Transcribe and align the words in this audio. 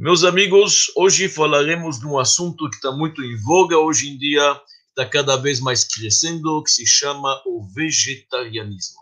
Meus 0.00 0.22
amigos, 0.22 0.92
hoje 0.94 1.28
falaremos 1.28 1.98
de 1.98 2.06
um 2.06 2.20
assunto 2.20 2.70
que 2.70 2.76
está 2.76 2.92
muito 2.92 3.20
em 3.20 3.36
voga 3.42 3.76
hoje 3.76 4.08
em 4.08 4.16
dia, 4.16 4.62
está 4.90 5.04
cada 5.04 5.36
vez 5.36 5.58
mais 5.58 5.82
crescendo, 5.82 6.62
que 6.62 6.70
se 6.70 6.86
chama 6.86 7.42
o 7.44 7.66
vegetarianismo. 7.74 9.00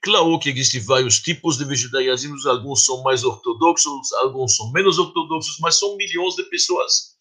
Claro 0.00 0.38
que 0.38 0.50
existem 0.50 0.80
vários 0.82 1.18
tipos 1.18 1.58
de 1.58 1.64
vegetarianismo, 1.64 2.36
alguns 2.48 2.84
são 2.84 3.02
mais 3.02 3.24
ortodoxos, 3.24 4.12
alguns 4.12 4.54
são 4.54 4.70
menos 4.70 5.00
ortodoxos, 5.00 5.58
mas 5.58 5.80
são 5.80 5.96
milhões 5.96 6.36
de 6.36 6.44
pessoas. 6.44 7.16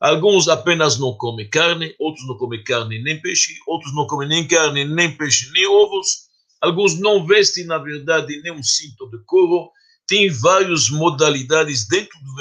Alguns 0.00 0.48
apenas 0.48 0.98
não 0.98 1.12
comem 1.18 1.50
carne, 1.50 1.94
outros 1.98 2.26
não 2.26 2.38
comem 2.38 2.64
carne 2.64 3.02
nem 3.02 3.20
peixe, 3.20 3.58
outros 3.66 3.94
não 3.94 4.06
comem 4.06 4.26
nem 4.26 4.48
carne, 4.48 4.86
nem 4.86 5.14
peixe, 5.14 5.50
nem 5.52 5.66
ovos. 5.66 6.28
Alguns 6.62 6.98
não 6.98 7.26
vestem, 7.26 7.66
na 7.66 7.76
verdade, 7.76 8.40
nem 8.40 8.52
um 8.52 8.62
cinto 8.62 9.06
de 9.10 9.18
couro. 9.26 9.70
Tem 10.08 10.30
várias 10.30 10.88
modalidades 10.88 11.86
dentro 11.86 12.18
do 12.20 12.34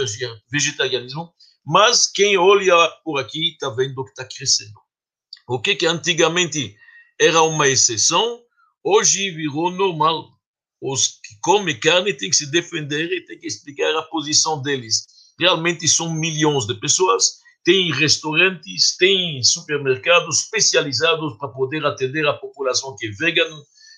vegetarianismo, 0.49 1.31
mas 1.65 2.07
quem 2.07 2.37
olha 2.37 2.75
por 3.03 3.19
aqui 3.19 3.51
está 3.51 3.69
vendo 3.69 4.03
que 4.05 4.11
está 4.11 4.25
crescendo. 4.25 4.79
O 5.47 5.59
que, 5.59 5.75
que 5.75 5.85
antigamente 5.85 6.75
era 7.19 7.41
uma 7.41 7.67
exceção, 7.67 8.41
hoje 8.83 9.31
virou 9.31 9.69
normal. 9.71 10.29
Os 10.81 11.07
que 11.07 11.39
comem 11.41 11.79
carne 11.79 12.13
têm 12.13 12.29
que 12.29 12.35
se 12.35 12.49
defender 12.51 13.11
e 13.11 13.25
têm 13.25 13.39
que 13.39 13.47
explicar 13.47 13.93
a 13.97 14.03
posição 14.03 14.61
deles. 14.61 15.05
Realmente 15.39 15.87
são 15.87 16.13
milhões 16.13 16.65
de 16.65 16.75
pessoas, 16.75 17.39
tem 17.63 17.91
restaurantes, 17.91 18.95
tem 18.95 19.43
supermercados 19.43 20.43
especializados 20.43 21.37
para 21.37 21.49
poder 21.49 21.85
atender 21.85 22.25
a 22.25 22.33
população 22.33 22.95
que 22.95 23.07
é 23.07 23.11
vegana. 23.11 23.55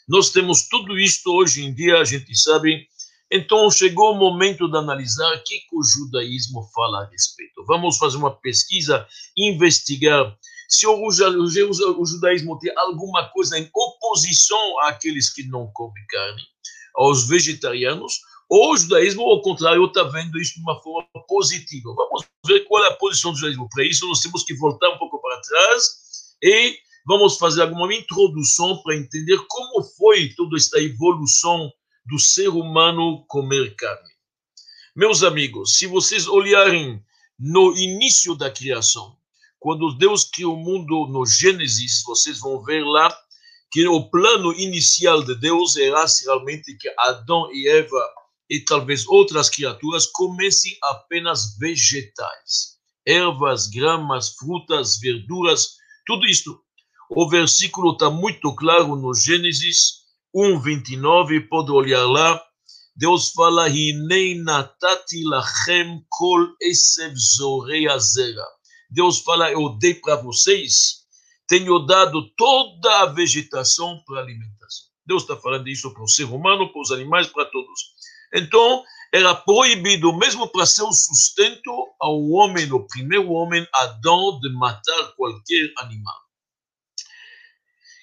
Nós 0.08 0.32
temos 0.32 0.68
tudo 0.68 0.98
isto 0.98 1.30
hoje 1.32 1.64
em 1.64 1.74
dia, 1.74 1.98
a 1.98 2.04
gente 2.04 2.36
sabe. 2.36 2.88
Então 3.32 3.70
chegou 3.70 4.14
o 4.14 4.18
momento 4.18 4.70
de 4.70 4.78
analisar 4.78 5.36
o 5.36 5.44
que, 5.44 5.62
o 5.72 5.84
judaísmo 5.84 6.64
fala 6.74 7.04
a 7.04 7.10
respeito. 7.10 7.64
Vamos 7.68 7.98
fazer 7.98 8.18
uma 8.18 8.36
pesquisa, 8.36 9.06
investigar 9.38 10.36
se 10.68 10.86
o 10.86 11.12
judaísmo 11.12 12.60
tem 12.60 12.72
alguma 12.78 13.28
coisa 13.30 13.58
em 13.58 13.70
oposição 13.74 14.80
àqueles 14.82 15.34
que 15.34 15.44
não 15.48 15.68
comem 15.74 16.06
carne, 16.08 16.42
aos 16.96 17.28
vegetarianos, 17.28 18.20
ou 18.48 18.74
o 18.74 18.78
judaísmo, 18.78 19.24
ao 19.24 19.42
contrário, 19.42 19.86
está 19.86 20.04
vendo 20.04 20.40
isso 20.40 20.56
de 20.56 20.62
uma 20.62 20.80
forma 20.82 21.08
positiva. 21.28 21.94
Vamos 21.96 22.26
ver 22.46 22.62
qual 22.66 22.84
é 22.84 22.88
a 22.88 22.96
posição 22.96 23.32
do 23.32 23.38
judaísmo. 23.38 23.70
Para 23.70 23.84
isso, 23.84 24.08
nós 24.08 24.22
temos 24.22 24.44
que 24.44 24.56
voltar 24.56 24.90
um 24.90 24.98
pouco 24.98 25.22
para 25.22 25.42
trás 25.42 25.84
e 26.44 26.78
vamos 27.06 27.38
fazer 27.38 27.62
alguma 27.62 27.94
introdução 27.94 28.82
para 28.84 28.96
entender 28.96 29.40
como 29.48 29.84
foi 29.98 30.34
toda 30.36 30.56
esta 30.56 30.80
evolução 30.80 31.72
do 32.10 32.18
ser 32.18 32.50
humano 32.50 33.24
comer 33.28 33.76
carne. 33.76 34.10
Meus 34.96 35.22
amigos, 35.22 35.78
se 35.78 35.86
vocês 35.86 36.28
olharem 36.28 37.00
no 37.38 37.78
início 37.78 38.34
da 38.36 38.50
criação, 38.50 39.16
quando 39.60 39.96
Deus 39.96 40.24
criou 40.24 40.56
o 40.56 40.60
mundo 40.60 41.06
no 41.08 41.24
Gênesis, 41.24 42.02
vocês 42.04 42.40
vão 42.40 42.64
ver 42.64 42.84
lá 42.84 43.16
que 43.72 43.88
o 43.88 44.10
plano 44.10 44.52
inicial 44.54 45.24
de 45.24 45.36
Deus 45.36 45.78
era 45.78 46.04
realmente 46.26 46.76
que 46.78 46.92
Adão 46.98 47.48
e 47.54 47.70
Eva 47.70 48.10
e 48.50 48.60
talvez 48.62 49.06
outras 49.08 49.48
criaturas 49.48 50.08
comessem 50.08 50.76
apenas 50.82 51.56
vegetais, 51.60 52.80
ervas, 53.06 53.68
gramas, 53.68 54.30
frutas, 54.30 54.98
verduras, 55.00 55.76
tudo 56.08 56.26
isto. 56.26 56.60
O 57.12 57.30
versículo 57.30 57.94
está 57.94 58.10
muito 58.10 58.56
claro 58.56 58.96
no 58.96 59.14
Gênesis 59.14 59.99
1, 60.34 60.60
29, 60.60 61.42
pode 61.42 61.72
olhar 61.72 62.06
lá. 62.06 62.42
Deus 62.96 63.32
fala, 63.32 63.70
Hinei 63.70 64.36
natati 64.36 65.24
lachem 65.24 66.04
kol 66.10 66.48
esev 66.62 67.14
zoreia 67.16 67.98
zera 67.98 68.46
Deus 68.90 69.20
fala: 69.20 69.52
Eu 69.52 69.78
dei 69.78 69.94
para 69.94 70.16
vocês, 70.16 71.06
tenho 71.48 71.80
dado 71.80 72.30
toda 72.36 73.02
a 73.02 73.06
vegetação 73.06 74.02
para 74.06 74.20
alimentação. 74.20 74.88
Deus 75.06 75.24
está 75.24 75.38
falando 75.38 75.68
isso 75.68 75.94
para 75.94 76.04
o 76.04 76.08
ser 76.08 76.26
humano, 76.26 76.72
para 76.72 76.82
os 76.82 76.92
animais, 76.92 77.28
para 77.28 77.46
todos. 77.46 77.80
Então, 78.34 78.84
era 79.12 79.34
proibido, 79.34 80.16
mesmo 80.16 80.48
para 80.48 80.66
seu 80.66 80.92
sustento, 80.92 81.72
ao 82.00 82.22
homem, 82.30 82.72
o 82.72 82.86
primeiro 82.86 83.32
homem, 83.32 83.66
Adão, 83.74 84.40
de 84.40 84.52
matar 84.54 85.14
qualquer 85.16 85.72
animal. 85.78 86.20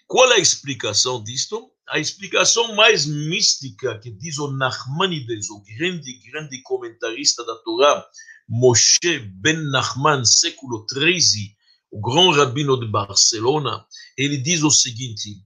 Qual 0.09 0.33
é 0.33 0.37
a 0.37 0.41
explicação 0.41 1.23
disto? 1.23 1.71
A 1.89 2.01
explicação 2.01 2.75
mais 2.75 3.07
mística 3.07 3.99
que 4.01 4.11
diz 4.11 4.39
o 4.39 4.51
Nachmanides, 4.51 5.49
o 5.51 5.63
grande, 5.63 6.19
grande 6.31 6.61
comentarista 6.63 7.45
da 7.45 7.55
Torá, 7.57 8.05
Moshe 8.49 9.21
Ben 9.41 9.71
Nachman, 9.71 10.25
século 10.25 10.85
XIII, 10.93 11.55
o 11.91 12.01
grande 12.01 12.39
rabino 12.39 12.79
de 12.79 12.87
Barcelona, 12.87 13.87
ele 14.19 14.37
diz 14.37 14.65
o 14.65 14.71
seguinte, 14.71 15.37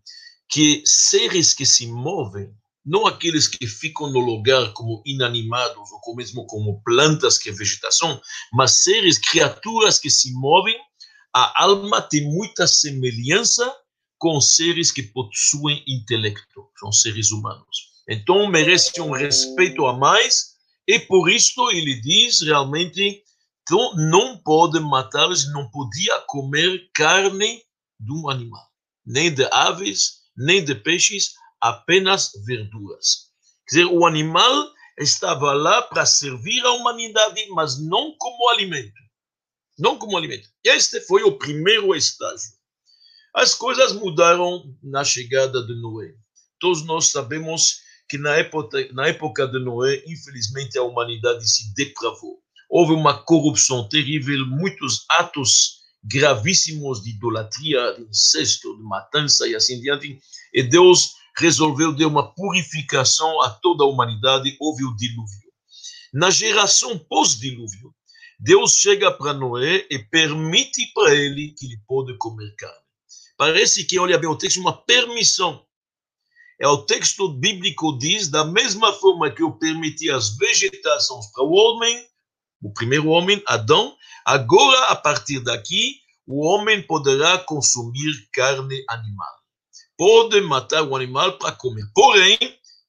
que 0.48 0.82
seres 0.86 1.52
que 1.52 1.66
se 1.66 1.86
movem, 1.86 2.50
não 2.84 3.06
aqueles 3.06 3.46
que 3.46 3.66
ficam 3.66 4.10
no 4.10 4.20
lugar 4.20 4.72
como 4.72 5.02
inanimados, 5.04 5.90
ou 6.06 6.16
mesmo 6.16 6.46
como 6.46 6.82
plantas 6.82 7.36
que 7.36 7.50
é 7.50 7.52
vegetação, 7.52 8.18
mas 8.50 8.82
seres, 8.82 9.18
criaturas 9.18 9.98
que 9.98 10.08
se 10.08 10.32
movem, 10.32 10.76
a 11.34 11.64
alma 11.64 12.00
tem 12.00 12.24
muita 12.24 12.66
semelhança 12.66 13.70
com 14.20 14.38
seres 14.38 14.92
que 14.92 15.02
possuem 15.02 15.82
intelecto, 15.88 16.68
são 16.78 16.92
seres 16.92 17.30
humanos. 17.30 17.90
Então 18.06 18.46
merece 18.48 19.00
um 19.00 19.12
respeito 19.12 19.86
a 19.86 19.96
mais 19.96 20.56
e 20.86 20.98
por 20.98 21.30
isso 21.30 21.70
ele 21.70 21.98
diz 22.02 22.42
realmente 22.42 23.24
não 23.96 24.36
pode 24.36 24.78
matar, 24.80 25.28
não 25.52 25.70
podia 25.70 26.20
comer 26.26 26.90
carne 26.92 27.62
de 27.98 28.12
um 28.12 28.28
animal, 28.28 28.66
nem 29.06 29.32
de 29.32 29.44
aves, 29.52 30.22
nem 30.36 30.62
de 30.62 30.74
peixes, 30.74 31.34
apenas 31.60 32.32
verduras. 32.44 33.30
Quer 33.68 33.82
dizer, 33.82 33.84
o 33.86 34.04
animal 34.04 34.70
estava 34.98 35.52
lá 35.52 35.82
para 35.82 36.04
servir 36.04 36.64
à 36.66 36.72
humanidade, 36.72 37.46
mas 37.50 37.80
não 37.80 38.14
como 38.18 38.48
alimento. 38.48 39.00
Não 39.78 39.96
como 39.96 40.16
alimento. 40.16 40.48
Este 40.64 41.00
foi 41.02 41.22
o 41.22 41.38
primeiro 41.38 41.94
estágio. 41.94 42.59
As 43.34 43.54
coisas 43.54 43.92
mudaram 43.92 44.76
na 44.82 45.04
chegada 45.04 45.64
de 45.64 45.74
Noé. 45.80 46.14
Todos 46.58 46.84
nós 46.84 47.08
sabemos 47.08 47.80
que 48.08 48.18
na 48.18 48.34
época, 48.34 48.88
na 48.92 49.06
época 49.06 49.46
de 49.46 49.58
Noé, 49.60 50.02
infelizmente, 50.04 50.76
a 50.76 50.82
humanidade 50.82 51.48
se 51.48 51.72
depravou. 51.74 52.40
Houve 52.68 52.92
uma 52.92 53.22
corrupção 53.22 53.88
terrível, 53.88 54.44
muitos 54.46 55.04
atos 55.08 55.80
gravíssimos 56.02 57.02
de 57.02 57.10
idolatria, 57.10 57.94
de 57.94 58.02
incesto, 58.02 58.76
de 58.76 58.82
matança 58.82 59.46
e 59.46 59.54
assim 59.54 59.80
diante. 59.80 60.18
E 60.52 60.62
Deus 60.64 61.14
resolveu 61.36 61.94
dar 61.94 62.08
uma 62.08 62.34
purificação 62.34 63.40
a 63.42 63.50
toda 63.50 63.84
a 63.84 63.86
humanidade. 63.86 64.56
Houve 64.58 64.84
o 64.84 64.96
dilúvio. 64.96 65.50
Na 66.12 66.30
geração 66.30 66.98
pós-dilúvio, 66.98 67.94
Deus 68.40 68.74
chega 68.74 69.12
para 69.12 69.32
Noé 69.32 69.86
e 69.88 70.00
permite 70.00 70.92
para 70.92 71.14
ele 71.14 71.54
que 71.56 71.66
ele 71.66 71.80
pode 71.86 72.16
comer 72.18 72.52
carne. 72.56 72.89
Parece 73.40 73.84
que, 73.84 73.98
olha 73.98 74.18
bem, 74.18 74.28
o 74.28 74.36
texto 74.36 74.60
uma 74.60 74.76
permissão 74.82 75.64
é 76.60 76.68
o 76.68 76.84
texto 76.84 77.26
bíblico 77.26 77.96
diz, 77.96 78.28
da 78.28 78.44
mesma 78.44 78.92
forma 78.92 79.30
que 79.30 79.42
eu 79.42 79.52
permiti 79.52 80.10
as 80.10 80.36
vegetações 80.36 81.24
para 81.32 81.44
o 81.44 81.50
homem, 81.50 82.06
o 82.62 82.70
primeiro 82.70 83.08
homem, 83.08 83.42
Adão, 83.46 83.96
agora, 84.26 84.88
a 84.88 84.94
partir 84.94 85.40
daqui, 85.40 86.02
o 86.26 86.44
homem 86.44 86.86
poderá 86.86 87.38
consumir 87.38 88.12
carne 88.30 88.84
animal. 88.86 89.34
Pode 89.96 90.38
matar 90.42 90.82
o 90.82 90.94
animal 90.94 91.38
para 91.38 91.52
comer. 91.52 91.86
Porém, 91.94 92.36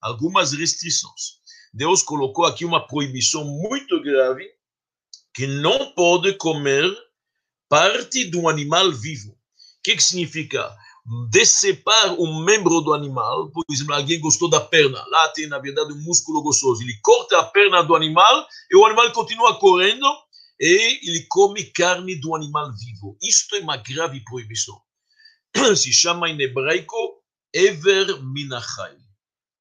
algumas 0.02 0.52
restrições. 0.52 1.40
Deus 1.74 2.04
colocou 2.04 2.44
aqui 2.44 2.66
uma 2.66 2.86
proibição 2.86 3.46
muito 3.46 4.04
grave, 4.04 4.50
que 5.34 5.48
não 5.48 5.94
pode 5.94 6.34
comer 6.34 6.94
parte 7.70 8.30
de 8.30 8.38
um 8.38 8.50
animal 8.50 8.92
vivo. 8.92 9.40
Que, 9.84 9.96
que 9.96 10.04
significa? 10.04 10.76
decepar 11.30 12.14
um 12.20 12.44
membro 12.44 12.80
do 12.82 12.94
animal, 12.94 13.50
por 13.50 13.64
exemplo, 13.70 13.96
alguém 13.96 14.20
gostou 14.20 14.50
da 14.50 14.62
perna, 14.62 15.04
lá 15.08 15.28
tem 15.30 15.48
na 15.48 15.58
verdade 15.58 15.92
um 15.94 16.02
músculo 16.04 16.44
gostoso, 16.44 16.84
ele 16.84 16.98
corta 17.02 17.40
a 17.40 17.44
perna 17.44 17.82
do 17.82 17.96
animal 17.96 18.48
e 18.70 18.76
o 18.76 18.86
animal 18.86 19.12
continua 19.12 19.58
correndo 19.60 20.06
e 20.60 21.10
ele 21.10 21.26
come 21.28 21.64
carne 21.66 22.16
do 22.16 22.36
animal 22.36 22.72
vivo. 22.74 23.18
Isto 23.22 23.56
é 23.56 23.60
uma 23.60 23.78
grave 23.78 24.24
proibição. 24.24 24.80
Se 25.76 25.92
chama 25.92 26.30
em 26.30 26.40
hebraico 26.40 26.96
Ever 27.52 28.22
Minachai, 28.24 28.96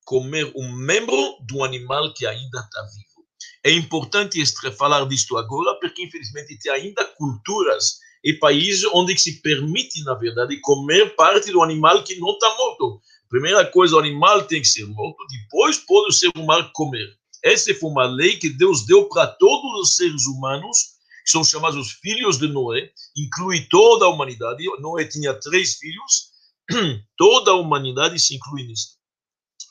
comer 0.05 0.52
um 0.55 0.70
membro 0.72 1.37
do 1.49 1.64
animal 1.64 2.12
que 2.12 2.26
ainda 2.26 2.61
está 2.61 2.82
vivo. 2.82 3.26
É 3.64 3.72
importante 3.72 4.43
falar 4.76 5.06
disto 5.06 5.38
agora, 5.38 5.78
porque 5.81 6.02
infelizmente 6.02 6.58
tem 6.58 6.70
ainda 6.70 7.05
culturas 7.17 7.99
e 8.22 8.34
países 8.34 8.84
onde 8.93 9.19
se 9.19 9.40
permite, 9.40 10.02
na 10.05 10.14
verdade, 10.14 10.61
comer 10.61 11.14
parte 11.17 11.50
do 11.50 11.62
animal 11.62 12.05
que 12.05 12.19
não 12.19 12.32
está 12.32 12.55
morto. 12.56 13.00
Primeira 13.28 13.64
coisa, 13.64 13.96
o 13.96 13.99
animal 13.99 14.44
tem 14.44 14.61
que 14.61 14.69
ser 14.69 14.87
morto, 14.87 15.25
depois 15.31 15.78
pode 15.78 16.08
o 16.08 16.12
ser 16.12 16.31
humano 16.37 16.70
comer. 16.75 17.08
Essa 17.43 17.75
foi 17.75 17.88
uma 17.88 18.05
lei 18.05 18.37
que 18.37 18.50
Deus 18.50 18.84
deu 18.84 19.08
para 19.08 19.26
todos 19.26 19.81
os 19.81 19.96
seres 19.96 20.26
humanos, 20.26 20.76
que 21.25 21.31
são 21.31 21.44
chamados 21.44 21.93
filhos 21.93 22.38
de 22.38 22.49
Noé, 22.49 22.90
inclui 23.17 23.67
toda 23.69 24.05
a 24.05 24.08
humanidade. 24.08 24.64
Noé 24.81 25.06
tinha 25.06 25.32
três 25.32 25.76
filhos, 25.76 26.31
toda 27.17 27.52
a 27.52 27.56
humanidade 27.56 28.19
se 28.19 28.34
inclui 28.34 28.64
nisso. 28.64 28.99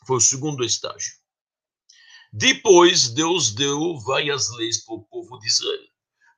Foi 0.07 0.17
o 0.17 0.21
segundo 0.21 0.63
estágio. 0.63 1.13
Depois, 2.31 3.09
Deus 3.09 3.51
deu 3.51 3.99
várias 3.99 4.49
leis 4.55 4.83
para 4.85 4.95
o 4.95 5.03
povo 5.03 5.39
de 5.39 5.47
Israel. 5.47 5.88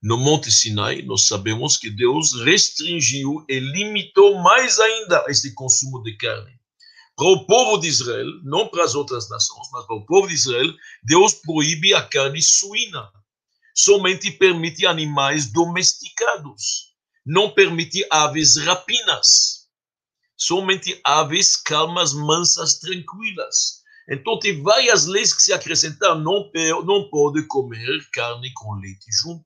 No 0.04 0.18
Monte 0.18 0.50
Sinai, 0.50 1.04
nós 1.04 1.28
sabemos 1.28 1.78
que 1.78 1.88
Deus 1.88 2.34
restringiu 2.44 3.46
e 3.48 3.60
limitou 3.60 4.42
mais 4.42 4.80
ainda 4.80 5.24
esse 5.28 5.54
consumo 5.54 6.02
de 6.02 6.18
carne. 6.18 6.60
Para 7.16 7.28
o 7.28 7.46
povo 7.46 7.78
de 7.78 7.88
Israel, 7.88 8.26
não 8.44 8.68
para 8.68 8.84
as 8.84 8.96
outras 8.96 9.30
nações, 9.30 9.68
mas 9.72 9.86
para 9.86 9.96
o 9.96 10.06
povo 10.08 10.28
de 10.28 10.34
Israel, 10.34 10.74
Deus 11.04 11.36
proíbe 11.36 11.94
a 11.94 12.02
carne 12.02 12.42
suína. 12.42 13.12
Somente 13.76 14.32
permite 14.32 14.88
animais 14.88 15.52
domesticados. 15.52 16.96
Não 17.24 17.52
permite 17.52 18.04
aves 18.10 18.58
rapinas. 18.58 19.68
Somente 20.36 21.00
aves 21.04 21.56
calmas, 21.56 22.12
mansas, 22.12 22.80
tranquilas. 22.80 23.84
Então, 24.10 24.40
tem 24.40 24.64
várias 24.64 25.06
leis 25.06 25.32
que 25.32 25.44
se 25.44 25.54
acrescentaram. 25.54 26.20
Não, 26.20 26.50
não 26.84 27.08
pode 27.08 27.46
comer 27.46 28.04
carne 28.12 28.52
com 28.56 28.74
leite 28.74 29.06
junto. 29.22 29.46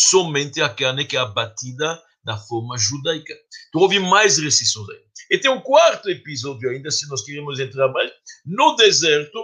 Somente 0.00 0.62
a 0.62 0.68
carne 0.68 1.04
que 1.04 1.16
é 1.16 1.20
abatida 1.20 2.00
da 2.22 2.36
forma 2.36 2.78
judaica. 2.78 3.34
Então, 3.68 3.80
houve 3.80 3.98
mais 3.98 4.38
restrições 4.38 4.88
aí. 4.90 5.02
E 5.30 5.38
tem 5.38 5.50
um 5.50 5.60
quarto 5.60 6.08
episódio 6.08 6.70
ainda, 6.70 6.90
se 6.90 7.08
nós 7.08 7.24
queremos 7.24 7.58
entrar 7.58 7.88
mais. 7.88 8.12
No 8.46 8.76
deserto, 8.76 9.38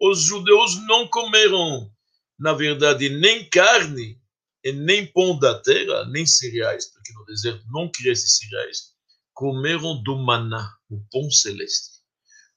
os 0.00 0.20
judeus 0.20 0.76
não 0.86 1.08
comeram, 1.08 1.90
na 2.38 2.52
verdade, 2.52 3.08
nem 3.08 3.48
carne, 3.48 4.20
e 4.62 4.72
nem 4.72 5.06
pão 5.06 5.38
da 5.38 5.60
terra, 5.60 6.06
nem 6.06 6.26
cereais, 6.26 6.86
porque 6.92 7.12
no 7.12 7.24
deserto 7.24 7.64
não 7.70 7.90
cresce 7.90 8.28
cereais. 8.28 8.94
Comeram 9.32 10.02
do 10.02 10.16
maná, 10.16 10.70
o 10.90 11.00
pão 11.10 11.30
celeste. 11.30 11.93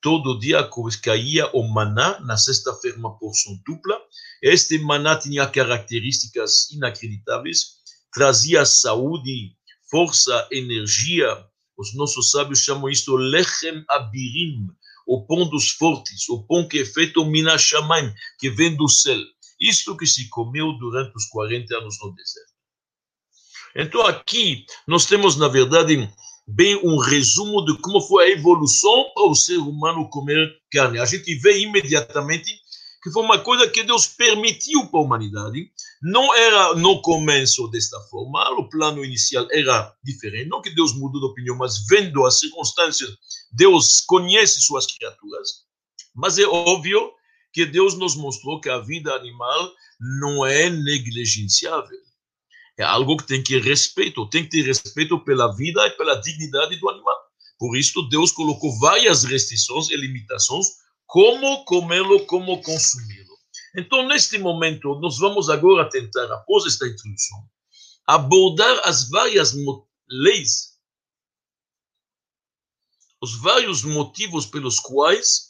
Todo 0.07 0.39
dia 0.39 0.69
caía 1.04 1.48
o 1.54 1.68
maná, 1.68 2.18
na 2.21 2.38
sexta-feira 2.38 2.98
uma 2.98 3.19
porção 3.19 3.59
dupla. 3.65 4.00
Este 4.42 4.80
maná 4.80 5.19
tinha 5.19 5.45
características 5.45 6.71
inacreditáveis, 6.71 7.80
trazia 8.13 8.63
saúde, 8.63 9.51
força, 9.92 10.48
energia, 10.50 11.27
os 11.77 11.94
nossos 11.94 12.31
sábios 12.31 12.59
chamam 12.59 12.89
isto 12.89 13.18
lechem 13.18 13.83
abirim, 13.89 14.69
o 15.06 15.25
pão 15.25 15.45
dos 15.50 15.71
fortes, 15.71 16.30
o 16.30 16.42
pão 16.42 16.65
que 16.65 16.80
é 16.80 16.86
feito 16.86 17.25
minashamayim, 17.25 18.13
que 18.39 18.50
vem 18.50 18.77
do 18.77 18.88
céu. 18.88 19.19
Isto 19.59 19.98
que 19.98 20.07
se 20.07 20.30
comeu 20.30 20.71
durante 20.80 21.18
os 21.18 21.25
40 21.25 21.80
anos 21.80 21.98
no 22.01 22.15
deserto. 22.15 22.54
Então 23.75 24.07
aqui 24.07 24.65
nós 24.88 25.06
temos, 25.06 25.36
na 25.36 25.50
verdade, 25.50 26.09
bem 26.47 26.77
um 26.83 26.97
resumo 26.97 27.65
de 27.65 27.77
como 27.79 27.99
foi 28.01 28.25
a 28.25 28.29
evolução 28.29 29.11
para 29.13 29.29
o 29.29 29.35
ser 29.35 29.57
humano 29.57 30.09
comer 30.09 30.49
carne. 30.71 30.99
A 30.99 31.05
gente 31.05 31.35
vê 31.35 31.59
imediatamente 31.59 32.57
que 33.03 33.11
foi 33.11 33.23
uma 33.23 33.39
coisa 33.39 33.69
que 33.69 33.83
Deus 33.83 34.07
permitiu 34.07 34.88
para 34.88 34.99
a 34.99 35.03
humanidade. 35.03 35.69
Não 36.01 36.33
era 36.35 36.75
no 36.75 37.01
começo 37.01 37.67
desta 37.67 37.99
forma, 38.09 38.49
o 38.51 38.69
plano 38.69 39.03
inicial 39.03 39.47
era 39.51 39.94
diferente. 40.03 40.49
Não 40.49 40.61
que 40.61 40.73
Deus 40.73 40.94
mudou 40.94 41.21
de 41.21 41.27
opinião, 41.27 41.55
mas 41.57 41.85
vendo 41.88 42.25
as 42.25 42.39
circunstâncias, 42.39 43.09
Deus 43.51 44.01
conhece 44.01 44.61
suas 44.61 44.85
criaturas. 44.85 45.65
Mas 46.15 46.39
é 46.39 46.45
óbvio 46.45 47.11
que 47.53 47.65
Deus 47.65 47.95
nos 47.95 48.15
mostrou 48.15 48.59
que 48.59 48.69
a 48.69 48.79
vida 48.79 49.13
animal 49.13 49.71
não 49.99 50.45
é 50.45 50.69
negligenciável. 50.69 52.06
É 52.77 52.83
algo 52.83 53.18
que 53.18 53.25
tem 53.25 53.41
que 53.41 53.59
respeito, 53.59 54.29
tem 54.29 54.44
que 54.44 54.50
ter 54.50 54.62
respeito 54.62 55.19
pela 55.24 55.56
vida 55.56 55.85
e 55.88 55.91
pela 55.91 56.15
dignidade 56.15 56.79
do 56.79 56.89
animal. 56.89 57.18
Por 57.57 57.75
isso, 57.75 58.03
Deus 58.03 58.31
colocou 58.31 58.77
várias 58.79 59.24
restrições 59.24 59.89
e 59.89 59.97
limitações 59.97 60.68
como 61.07 61.65
comê-lo, 61.65 62.25
como 62.27 62.62
consumi-lo. 62.62 63.35
Então, 63.75 64.07
neste 64.07 64.38
momento, 64.38 64.95
nós 65.00 65.18
vamos 65.18 65.50
agora 65.50 65.89
tentar, 65.89 66.31
após 66.31 66.65
esta 66.65 66.88
introdução, 66.88 67.44
abordar 68.06 68.81
as 68.83 69.09
várias 69.09 69.53
leis, 70.07 70.77
os 73.21 73.35
vários 73.41 73.83
motivos 73.83 74.45
pelos 74.45 74.80
quais 74.80 75.46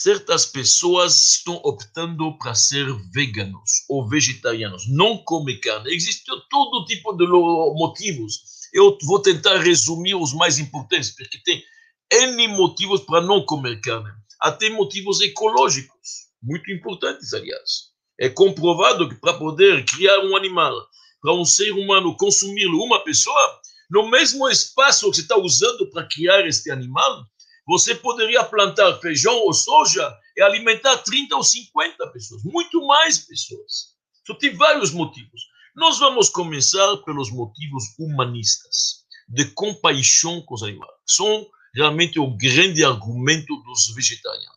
certas 0.00 0.46
pessoas 0.46 1.32
estão 1.32 1.60
optando 1.64 2.38
para 2.38 2.54
ser 2.54 2.86
veganos 3.12 3.84
ou 3.88 4.08
vegetarianos, 4.08 4.84
não 4.88 5.18
comem 5.24 5.58
carne. 5.58 5.92
Existe 5.92 6.22
todo 6.48 6.84
tipo 6.84 7.16
de 7.16 7.26
motivos. 7.26 8.40
Eu 8.72 8.96
vou 9.02 9.20
tentar 9.20 9.58
resumir 9.58 10.14
os 10.14 10.32
mais 10.32 10.60
importantes, 10.60 11.10
porque 11.16 11.42
tem 11.42 11.64
N 12.12 12.46
motivos 12.46 13.00
para 13.00 13.20
não 13.20 13.44
comer 13.44 13.80
carne. 13.80 14.08
Até 14.40 14.70
motivos 14.70 15.20
ecológicos, 15.20 16.28
muito 16.40 16.70
importantes, 16.70 17.34
aliás. 17.34 17.88
É 18.20 18.28
comprovado 18.28 19.08
que 19.08 19.16
para 19.16 19.34
poder 19.34 19.84
criar 19.84 20.20
um 20.20 20.36
animal, 20.36 20.74
para 21.20 21.34
um 21.34 21.44
ser 21.44 21.72
humano 21.72 22.16
consumi-lo, 22.16 22.84
uma 22.84 23.02
pessoa, 23.02 23.60
no 23.90 24.08
mesmo 24.08 24.48
espaço 24.48 25.10
que 25.10 25.16
você 25.16 25.22
está 25.22 25.36
usando 25.36 25.90
para 25.90 26.06
criar 26.06 26.46
este 26.46 26.70
animal, 26.70 27.26
você 27.68 27.94
poderia 27.94 28.42
plantar 28.42 28.98
feijão 28.98 29.36
ou 29.40 29.52
soja 29.52 30.16
e 30.34 30.40
alimentar 30.40 30.96
30 30.96 31.36
ou 31.36 31.44
50 31.44 32.06
pessoas, 32.08 32.42
muito 32.42 32.86
mais 32.86 33.18
pessoas. 33.18 33.94
Só 34.26 34.32
tem 34.32 34.56
vários 34.56 34.90
motivos. 34.90 35.42
Nós 35.76 35.98
vamos 35.98 36.30
começar 36.30 36.96
pelos 37.04 37.30
motivos 37.30 37.84
humanistas, 37.98 39.04
de 39.28 39.44
compaixão 39.50 40.40
com 40.40 40.54
os 40.54 40.62
animais. 40.62 40.90
São 41.06 41.46
realmente 41.74 42.18
o 42.18 42.34
grande 42.38 42.82
argumento 42.82 43.54
dos 43.56 43.94
vegetarianos. 43.94 44.48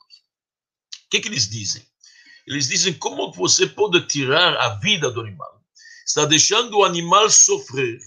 O 1.05 1.09
que, 1.09 1.19
que 1.19 1.27
eles 1.27 1.49
dizem? 1.49 1.85
Eles 2.47 2.69
dizem 2.69 2.93
como 2.93 3.33
você 3.33 3.67
pode 3.67 4.07
tirar 4.07 4.55
a 4.55 4.79
vida 4.79 5.11
do 5.11 5.19
animal. 5.19 5.61
Está 6.07 6.23
deixando 6.23 6.77
o 6.77 6.85
animal 6.85 7.29
sofrer, 7.29 7.99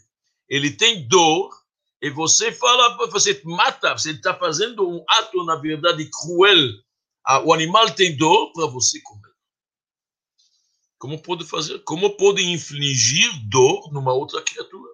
ele 0.48 0.70
tem 0.70 1.06
dor, 1.06 1.50
e 2.04 2.10
você 2.10 2.52
fala, 2.52 2.98
você 3.06 3.40
mata, 3.46 3.96
você 3.96 4.10
está 4.10 4.34
fazendo 4.34 4.86
um 4.86 5.02
ato, 5.08 5.42
na 5.46 5.56
verdade, 5.56 6.06
cruel. 6.10 6.68
Ah, 7.24 7.40
o 7.40 7.50
animal 7.50 7.90
tem 7.92 8.14
dor 8.14 8.52
para 8.52 8.66
você 8.66 9.00
comer. 9.00 9.32
Como 10.98 11.22
pode 11.22 11.46
fazer? 11.46 11.78
Como 11.78 12.14
pode 12.18 12.42
infligir 12.42 13.30
dor 13.48 13.90
numa 13.90 14.12
outra 14.12 14.42
criatura? 14.42 14.92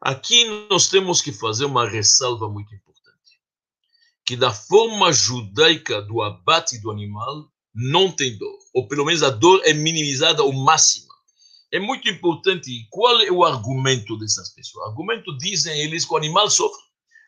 Aqui 0.00 0.46
nós 0.70 0.88
temos 0.88 1.20
que 1.20 1.30
fazer 1.30 1.66
uma 1.66 1.86
ressalva 1.86 2.48
muito 2.48 2.74
importante. 2.74 3.42
Que 4.24 4.34
da 4.34 4.50
forma 4.50 5.12
judaica 5.12 6.00
do 6.00 6.22
abate 6.22 6.80
do 6.80 6.90
animal, 6.90 7.52
não 7.74 8.10
tem 8.10 8.38
dor. 8.38 8.58
Ou 8.72 8.88
pelo 8.88 9.04
menos 9.04 9.22
a 9.22 9.28
dor 9.28 9.60
é 9.66 9.74
minimizada 9.74 10.40
ao 10.40 10.54
máximo. 10.54 11.07
É 11.70 11.78
muito 11.78 12.08
importante. 12.08 12.86
Qual 12.90 13.20
é 13.20 13.30
o 13.30 13.44
argumento 13.44 14.16
dessas 14.18 14.54
pessoas? 14.54 14.86
O 14.86 14.90
argumento 14.90 15.36
dizem 15.38 15.78
eles 15.80 16.04
que 16.04 16.12
o 16.12 16.16
animal 16.16 16.50
sofre. 16.50 16.82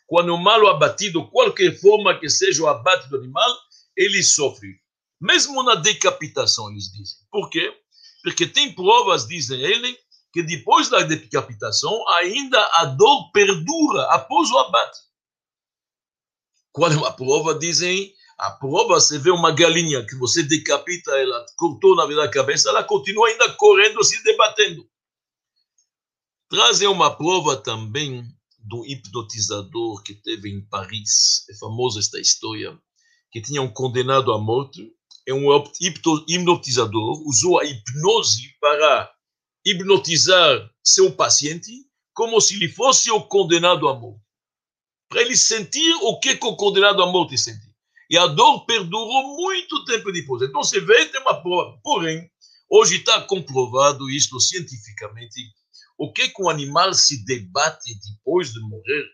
Com 0.06 0.16
o 0.16 0.20
animal 0.20 0.66
abatido, 0.68 1.28
qualquer 1.28 1.78
forma 1.78 2.18
que 2.18 2.28
seja 2.28 2.62
o 2.62 2.66
abate 2.66 3.08
do 3.08 3.16
animal, 3.16 3.50
ele 3.96 4.22
sofre. 4.22 4.80
Mesmo 5.20 5.62
na 5.62 5.74
decapitação, 5.74 6.70
eles 6.70 6.90
dizem. 6.90 7.18
Por 7.30 7.50
quê? 7.50 7.72
Porque 8.22 8.46
tem 8.46 8.74
provas, 8.74 9.26
dizem 9.26 9.60
eles, 9.60 9.96
que 10.32 10.42
depois 10.42 10.88
da 10.88 11.02
decapitação 11.02 12.08
ainda 12.08 12.58
a 12.74 12.84
dor 12.86 13.30
perdura 13.32 14.04
após 14.06 14.50
o 14.50 14.58
abate. 14.58 14.98
Qual 16.72 16.90
é 16.90 17.06
a 17.06 17.12
prova? 17.12 17.54
Dizem, 17.58 18.12
a 18.40 18.50
prova, 18.52 18.94
você 18.94 19.18
vê 19.18 19.30
uma 19.30 19.52
galinha 19.52 20.04
que 20.06 20.16
você 20.16 20.42
decapita 20.42 21.10
ela, 21.10 21.44
cortou 21.58 21.94
na 21.94 22.06
vida 22.06 22.24
a 22.24 22.30
cabeça, 22.30 22.70
ela 22.70 22.82
continua 22.82 23.28
ainda 23.28 23.52
correndo, 23.52 24.02
se 24.02 24.22
debatendo. 24.24 24.88
Trazem 26.48 26.88
uma 26.88 27.14
prova 27.14 27.54
também 27.54 28.24
do 28.58 28.86
hipnotizador 28.86 30.02
que 30.02 30.14
teve 30.14 30.48
em 30.48 30.64
Paris, 30.64 31.44
é 31.50 31.54
famosa 31.58 32.00
esta 32.00 32.18
história, 32.18 32.80
que 33.30 33.42
tinha 33.42 33.60
um 33.60 33.70
condenado 33.70 34.32
à 34.32 34.38
morte, 34.38 34.90
e 35.26 35.32
um 35.34 35.48
hipnotizador 36.26 37.22
usou 37.26 37.60
a 37.60 37.64
hipnose 37.66 38.56
para 38.58 39.12
hipnotizar 39.66 40.70
seu 40.82 41.12
paciente 41.12 41.70
como 42.14 42.40
se 42.40 42.54
ele 42.54 42.68
fosse 42.68 43.10
o 43.10 43.20
condenado 43.20 43.86
à 43.86 43.94
morte. 43.94 44.24
Para 45.10 45.20
ele 45.20 45.36
sentir 45.36 45.92
o 46.00 46.18
que, 46.18 46.36
que 46.36 46.46
o 46.46 46.56
condenado 46.56 47.02
à 47.02 47.06
morte 47.06 47.36
sente. 47.36 47.69
E 48.10 48.18
a 48.18 48.26
dor 48.26 48.66
perdurou 48.66 49.36
muito 49.36 49.84
tempo 49.84 50.10
depois. 50.10 50.42
Então 50.42 50.64
você 50.64 50.80
vê, 50.80 51.06
tem 51.06 51.20
uma 51.20 51.40
prova. 51.40 51.78
Porém, 51.80 52.28
hoje 52.68 52.96
está 52.96 53.20
comprovado 53.20 54.10
isto 54.10 54.40
cientificamente. 54.40 55.40
O 55.96 56.12
que, 56.12 56.32
um 56.40 56.48
animal 56.48 56.92
se 56.92 57.24
debate 57.24 57.94
depois 58.10 58.52
de 58.52 58.60
morrer 58.60 59.04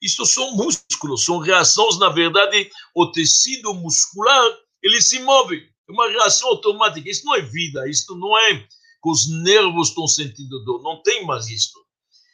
Isto 0.00 0.24
são 0.24 0.56
músculos, 0.56 1.24
são 1.24 1.38
reações, 1.38 1.98
na 1.98 2.08
verdade, 2.08 2.70
o 2.94 3.10
tecido 3.12 3.74
muscular, 3.74 4.44
ele 4.82 5.02
se 5.02 5.18
move. 5.20 5.56
É 5.88 5.92
uma 5.92 6.08
reação 6.08 6.48
automática. 6.48 7.10
Isso 7.10 7.26
não 7.26 7.34
é 7.34 7.42
vida, 7.42 7.86
isto 7.90 8.14
não 8.14 8.38
é 8.38 8.58
que 8.58 8.66
os 9.10 9.28
nervos 9.42 9.88
estão 9.88 10.06
sentindo 10.06 10.64
dor, 10.64 10.82
não 10.82 11.02
tem 11.02 11.26
mais 11.26 11.48
isto. 11.48 11.78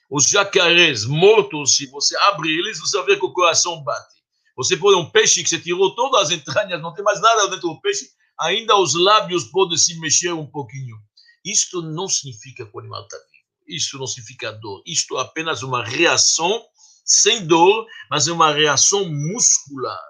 Os 0.09 0.29
jacarés 0.29 1.05
mortos, 1.05 1.77
se 1.77 1.87
você 1.87 2.17
abre 2.19 2.49
eles, 2.51 2.79
você 2.79 3.03
ver 3.03 3.19
que 3.19 3.25
o 3.25 3.33
coração 3.33 3.83
bate. 3.83 4.22
Você 4.57 4.77
põe 4.77 4.95
um 4.95 5.11
peixe 5.11 5.43
que 5.43 5.49
você 5.49 5.59
tirou 5.59 5.95
todas 5.95 6.23
as 6.23 6.31
entranhas, 6.31 6.81
não 6.81 6.95
tem 6.95 7.05
mais 7.05 7.21
nada 7.21 7.49
dentro 7.49 7.69
do 7.69 7.81
peixe, 7.81 8.11
ainda 8.39 8.77
os 8.77 8.95
lábios 8.95 9.45
podem 9.45 9.79
se 9.79 9.99
mexer 9.99 10.33
um 10.33 10.47
pouquinho. 10.47 10.97
Isto 11.45 11.83
não 11.83 12.09
significa 12.09 12.65
que 12.65 12.77
o 12.77 12.81
animal 12.81 13.03
está 13.03 13.17
vivo. 13.17 13.33
Isto 13.69 13.99
não 13.99 14.07
significa 14.07 14.53
dor. 14.53 14.83
Isto 14.87 15.19
é 15.19 15.23
apenas 15.23 15.63
uma 15.63 15.85
reação 15.85 16.63
sem 17.05 17.47
dor, 17.47 17.87
mas 18.11 18.29
é 18.29 18.33
uma 18.33 18.53
reação 18.53 19.09
muscular. 19.09 20.01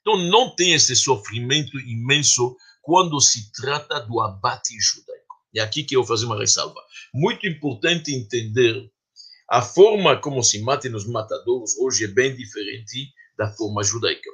Então 0.00 0.16
não 0.16 0.54
tem 0.54 0.74
esse 0.74 0.94
sofrimento 0.94 1.78
imenso 1.80 2.56
quando 2.82 3.20
se 3.20 3.50
trata 3.52 4.00
do 4.00 4.20
abate 4.20 4.78
judaico. 4.78 5.34
É 5.54 5.60
aqui 5.60 5.82
que 5.82 5.96
eu 5.96 6.00
vou 6.00 6.08
fazer 6.08 6.26
uma 6.26 6.38
ressalva. 6.38 6.80
Muito 7.12 7.46
importante 7.46 8.14
entender 8.14 8.88
a 9.48 9.62
forma 9.62 10.20
como 10.20 10.42
se 10.42 10.60
matam 10.60 10.94
os 10.94 11.06
matadores 11.06 11.76
hoje 11.78 12.04
é 12.04 12.08
bem 12.08 12.34
diferente 12.36 13.12
da 13.36 13.50
forma 13.52 13.82
judaica. 13.82 14.30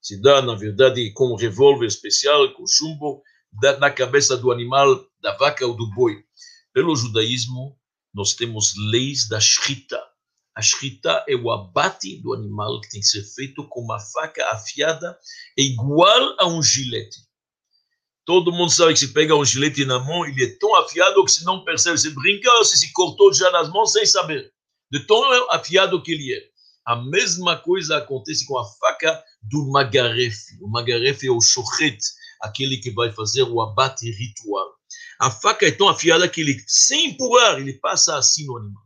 Se 0.00 0.20
dá, 0.20 0.42
na 0.42 0.54
verdade, 0.54 1.12
com 1.12 1.32
um 1.32 1.36
revólver 1.36 1.86
especial, 1.86 2.52
com 2.54 2.66
chumbo, 2.66 3.22
na 3.78 3.90
cabeça 3.90 4.36
do 4.36 4.50
animal, 4.50 5.06
da 5.20 5.36
vaca 5.36 5.66
ou 5.66 5.76
do 5.76 5.88
boi. 5.90 6.24
Pelo 6.72 6.96
judaísmo, 6.96 7.78
nós 8.12 8.34
temos 8.34 8.74
leis 8.90 9.28
da 9.28 9.38
shrita. 9.38 10.02
A 10.54 10.60
shrita 10.60 11.24
é 11.28 11.34
o 11.34 11.50
abate 11.50 12.20
do 12.20 12.34
animal 12.34 12.80
que 12.80 12.90
tem 12.90 13.00
que 13.00 13.06
ser 13.06 13.22
feito 13.22 13.66
com 13.68 13.80
uma 13.80 13.98
faca 13.98 14.50
afiada, 14.50 15.18
é 15.58 15.62
igual 15.62 16.36
a 16.38 16.46
um 16.46 16.62
gilete. 16.62 17.20
Todo 18.24 18.52
mundo 18.52 18.70
sabe 18.70 18.92
que 18.92 19.00
se 19.00 19.12
pega 19.12 19.34
um 19.34 19.44
gilete 19.44 19.84
na 19.84 19.98
mão, 19.98 20.24
ele 20.24 20.44
é 20.44 20.58
tão 20.58 20.74
afiado 20.76 21.24
que 21.24 21.32
se 21.32 21.44
não 21.44 21.64
percebe, 21.64 21.98
se 21.98 22.10
brinca, 22.10 22.50
se 22.64 22.78
se 22.78 22.92
cortou 22.92 23.32
já 23.32 23.50
nas 23.50 23.68
mãos 23.70 23.92
sem 23.92 24.06
saber. 24.06 24.52
De 24.90 25.06
tão 25.06 25.50
afiado 25.50 26.02
que 26.02 26.12
ele 26.12 26.34
é. 26.34 26.51
A 26.84 26.96
mesma 26.96 27.56
coisa 27.56 27.98
acontece 27.98 28.46
com 28.46 28.58
a 28.58 28.64
faca 28.64 29.22
do 29.42 29.70
magarefe. 29.70 30.58
O 30.60 30.68
magarefe 30.68 31.28
é 31.28 31.30
o 31.30 31.40
chochet, 31.40 31.98
aquele 32.40 32.78
que 32.78 32.90
vai 32.90 33.12
fazer 33.12 33.42
o 33.42 33.60
abate 33.60 34.10
ritual. 34.10 34.74
A 35.20 35.30
faca 35.30 35.66
é 35.66 35.70
tão 35.70 35.88
afiada 35.88 36.28
que 36.28 36.40
ele, 36.40 36.62
sem 36.66 37.10
empurrar, 37.10 37.60
ele 37.60 37.74
passa 37.74 38.16
assim 38.16 38.44
no 38.46 38.56
animal. 38.56 38.82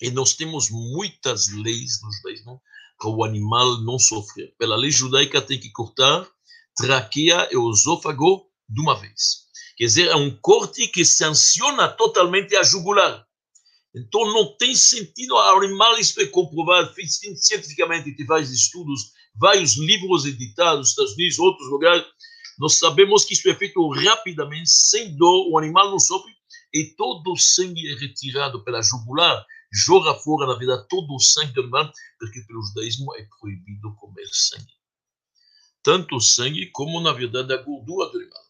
E 0.00 0.10
nós 0.10 0.34
temos 0.34 0.68
muitas 0.70 1.48
leis 1.52 2.00
no 2.02 2.12
judaísmo 2.12 2.60
para 2.98 3.08
o 3.08 3.24
animal 3.24 3.80
não 3.82 3.98
sofrer. 3.98 4.54
Pela 4.58 4.76
lei 4.76 4.90
judaica 4.90 5.40
tem 5.40 5.58
que 5.58 5.70
cortar 5.72 6.28
traqueia 6.76 7.48
e 7.50 7.56
esôfago 7.56 8.46
de 8.68 8.80
uma 8.80 8.98
vez. 8.98 9.44
Quer 9.76 9.84
dizer, 9.84 10.08
é 10.08 10.16
um 10.16 10.36
corte 10.40 10.86
que 10.88 11.04
sanciona 11.04 11.88
totalmente 11.88 12.56
a 12.56 12.62
jugular. 12.62 13.26
Então 13.94 14.32
não 14.32 14.56
tem 14.56 14.74
sentido, 14.74 15.36
animal, 15.36 15.96
isso 15.98 16.20
é 16.20 16.26
comprovado. 16.26 16.92
Cientificamente, 17.36 18.16
tem 18.16 18.26
vários 18.26 18.50
estudos, 18.50 19.12
vários 19.36 19.76
livros 19.76 20.24
editados 20.24 20.78
nos 20.78 20.88
Estados 20.90 21.12
Unidos, 21.14 21.38
outros 21.38 21.68
lugares, 21.68 22.04
nós 22.58 22.78
sabemos 22.78 23.24
que 23.24 23.34
isso 23.34 23.48
é 23.48 23.54
feito 23.54 23.88
rapidamente, 23.88 24.70
sem 24.70 25.16
dor, 25.16 25.48
o 25.50 25.58
animal 25.58 25.90
não 25.90 25.98
sofre, 25.98 26.32
e 26.72 26.94
todo 26.96 27.32
o 27.32 27.36
sangue 27.36 27.92
é 27.92 27.94
retirado 27.96 28.62
pela 28.64 28.82
jugular, 28.82 29.44
joga 29.72 30.14
fora, 30.14 30.46
na 30.46 30.58
verdade, 30.58 30.86
todo 30.88 31.12
o 31.14 31.20
sangue 31.20 31.52
do 31.52 31.62
animal, 31.62 31.90
porque 32.18 32.40
pelo 32.42 32.62
judaísmo 32.62 33.14
é 33.16 33.26
proibido 33.40 33.94
comer 33.96 34.26
sangue. 34.32 34.72
Tanto 35.82 36.16
o 36.16 36.20
sangue 36.20 36.70
como, 36.72 37.00
na 37.00 37.12
verdade, 37.12 37.52
a 37.52 37.56
gordura 37.56 38.10
do 38.10 38.18
animal. 38.18 38.43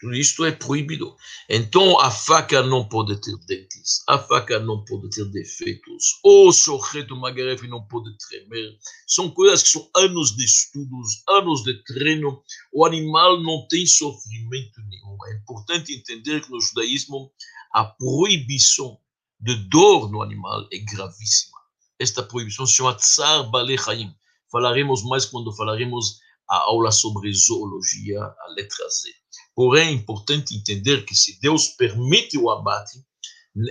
Tudo 0.00 0.14
isto 0.14 0.44
é 0.44 0.52
proibido. 0.52 1.16
Então, 1.48 1.98
a 1.98 2.10
faca 2.10 2.62
não 2.62 2.88
pode 2.88 3.20
ter 3.20 3.36
dentes, 3.46 4.04
a 4.08 4.16
faca 4.16 4.60
não 4.60 4.84
pode 4.84 5.10
ter 5.10 5.24
defeitos, 5.24 6.20
o 6.22 6.52
sorreto 6.52 7.16
magarefe 7.16 7.66
não 7.66 7.84
pode 7.88 8.16
tremer. 8.18 8.78
São 9.08 9.28
coisas 9.28 9.62
que 9.62 9.70
são 9.70 9.90
anos 9.96 10.36
de 10.36 10.44
estudos, 10.44 11.22
anos 11.28 11.64
de 11.64 11.82
treino. 11.82 12.40
O 12.72 12.86
animal 12.86 13.42
não 13.42 13.66
tem 13.68 13.86
sofrimento 13.86 14.80
nenhum. 14.88 15.18
É 15.26 15.34
importante 15.36 15.92
entender 15.92 16.42
que 16.42 16.50
no 16.50 16.60
judaísmo 16.60 17.32
a 17.72 17.84
proibição 17.84 18.98
de 19.40 19.56
dor 19.68 20.10
no 20.10 20.22
animal 20.22 20.66
é 20.72 20.78
gravíssima. 20.78 21.58
Esta 21.98 22.22
proibição 22.22 22.66
se 22.66 22.74
chama 22.74 22.94
Tsar 22.94 23.50
Bale 23.50 23.76
Chaim. 23.76 24.14
Falaremos 24.50 25.02
mais 25.02 25.26
quando 25.26 25.54
falaremos 25.56 26.20
a 26.48 26.56
aula 26.56 26.92
sobre 26.92 27.32
zoologia, 27.32 28.22
a 28.22 28.52
letra 28.56 28.88
Z. 28.88 29.17
Porém, 29.54 29.88
é 29.88 29.92
importante 29.92 30.54
entender 30.54 31.04
que 31.04 31.14
se 31.14 31.40
Deus 31.40 31.68
permite 31.68 32.38
o 32.38 32.50
abate, 32.50 33.04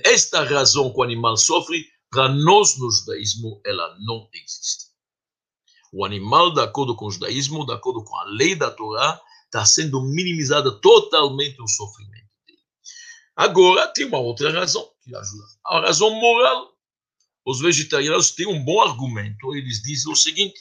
esta 0.03 0.43
razão 0.43 0.91
que 0.91 0.99
o 0.99 1.03
animal 1.03 1.37
sofre, 1.37 1.85
para 2.09 2.29
nós 2.29 2.77
no 2.77 2.91
judaísmo, 2.91 3.61
ela 3.65 3.97
não 3.99 4.27
existe. 4.33 4.87
O 5.93 6.05
animal, 6.05 6.53
de 6.53 6.61
acordo 6.61 6.95
com 6.95 7.05
o 7.05 7.11
judaísmo, 7.11 7.65
de 7.65 7.73
acordo 7.73 8.03
com 8.03 8.15
a 8.15 8.25
lei 8.25 8.55
da 8.55 8.69
Torá, 8.69 9.19
está 9.45 9.65
sendo 9.65 10.01
minimizado 10.01 10.79
totalmente 10.79 11.61
o 11.61 11.67
sofrimento 11.67 12.29
dele. 12.45 12.59
Agora, 13.35 13.87
tem 13.87 14.05
uma 14.05 14.19
outra 14.19 14.51
razão 14.51 14.89
que 15.01 15.15
ajuda. 15.15 15.43
A 15.65 15.79
razão 15.81 16.09
moral. 16.11 16.73
Os 17.45 17.61
vegetarianos 17.61 18.31
têm 18.31 18.45
um 18.45 18.63
bom 18.63 18.81
argumento. 18.81 19.55
Eles 19.55 19.81
dizem 19.81 20.11
o 20.11 20.15
seguinte: 20.15 20.59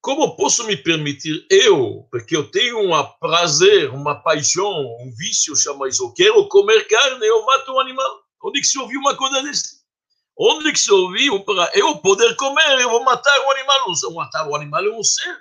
como 0.00 0.36
posso 0.36 0.64
me 0.64 0.76
permitir, 0.76 1.46
eu, 1.50 2.06
porque 2.10 2.36
eu 2.36 2.50
tenho 2.50 2.80
um 2.80 3.04
prazer, 3.20 3.90
uma 3.90 4.14
paixão, 4.14 4.70
um 5.00 5.12
vício, 5.16 5.56
chama 5.56 5.88
isso, 5.88 6.04
eu 6.04 6.12
quero 6.12 6.48
comer 6.48 6.86
carne, 6.86 7.26
eu 7.26 7.44
mato 7.44 7.72
um 7.72 7.80
animal. 7.80 8.22
Onde 8.42 8.60
que 8.60 8.66
se 8.66 8.78
ouviu 8.78 9.00
uma 9.00 9.16
coisa 9.16 9.42
desse? 9.42 9.78
Onde 10.38 10.70
que 10.70 10.78
se 10.78 10.92
ouviu 10.92 11.44
para 11.44 11.70
eu 11.74 11.96
poder 11.98 12.36
comer, 12.36 12.80
eu 12.80 12.90
vou 12.90 13.02
matar 13.02 13.38
um 13.40 13.50
animal? 13.50 13.68
Matar 14.14 14.48
um 14.48 14.54
animal 14.54 14.84
é 14.84 14.90
um 14.90 15.02
ser, 15.02 15.38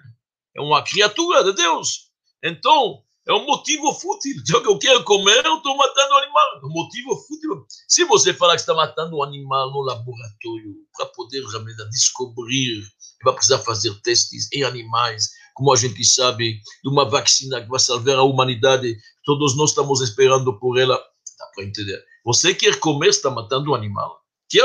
é 0.56 0.62
uma 0.62 0.84
criatura 0.84 1.44
de 1.44 1.54
Deus. 1.54 2.10
Então, 2.44 3.04
é 3.28 3.34
um 3.34 3.46
motivo 3.46 3.94
fútil. 3.94 4.36
Já 4.48 4.60
que 4.62 4.68
eu 4.68 4.80
quero 4.80 5.04
comer, 5.04 5.46
eu 5.46 5.58
estou 5.58 5.76
matando 5.76 6.14
um 6.14 6.18
animal. 6.18 6.62
É 6.62 6.66
um 6.66 6.70
motivo 6.70 7.16
fútil. 7.16 7.66
Se 7.88 8.06
você 8.06 8.34
falar 8.34 8.56
que 8.56 8.62
está 8.62 8.74
matando 8.74 9.18
um 9.18 9.24
animal 9.24 9.72
no 9.72 9.82
laboratório 9.82 10.76
para 10.96 11.06
poder 11.08 11.46
realmente 11.46 11.90
descobrir 11.90 12.84
vai 13.24 13.34
precisar 13.34 13.60
fazer 13.60 13.94
testes 14.02 14.48
em 14.54 14.64
animais, 14.64 15.30
como 15.54 15.74
a 15.74 15.76
gente 15.76 16.04
sabe, 16.06 16.60
de 16.84 16.90
uma 16.90 17.10
vacina 17.10 17.62
que 17.62 17.68
vai 17.68 17.80
salvar 17.80 18.16
a 18.16 18.24
humanidade. 18.24 18.98
Todos 19.26 19.56
nós 19.58 19.72
estamos 19.72 20.02
esperando 20.02 20.58
por 20.60 20.78
ela. 20.78 20.96
Dá 20.96 21.46
para 21.54 21.66
entender. 21.66 22.04
Você 22.26 22.54
quer 22.54 22.80
comer, 22.80 23.10
está 23.10 23.30
matando 23.30 23.72
um 23.72 23.76
animal. 23.76 24.20
Quer, 24.50 24.64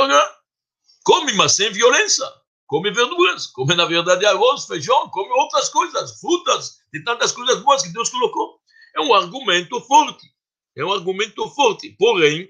come, 1.04 1.32
mas 1.34 1.52
sem 1.52 1.72
violência. 1.72 2.26
Come 2.66 2.90
verduras, 2.90 3.48
come 3.48 3.74
na 3.74 3.84
verdade 3.84 4.24
arroz, 4.24 4.64
feijão, 4.64 5.10
come 5.10 5.28
outras 5.32 5.68
coisas, 5.68 6.18
frutas, 6.18 6.78
de 6.90 7.04
tantas 7.04 7.30
coisas 7.30 7.60
boas 7.60 7.82
que 7.82 7.92
Deus 7.92 8.08
colocou. 8.08 8.58
É 8.96 9.00
um 9.02 9.12
argumento 9.12 9.78
forte. 9.82 10.26
É 10.74 10.82
um 10.82 10.90
argumento 10.90 11.46
forte. 11.50 11.94
Porém, 11.98 12.48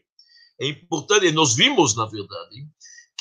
é 0.61 0.69
importante, 0.69 1.33
nós 1.33 1.57
vimos, 1.57 1.97
na 1.97 2.07
verdade, 2.07 2.65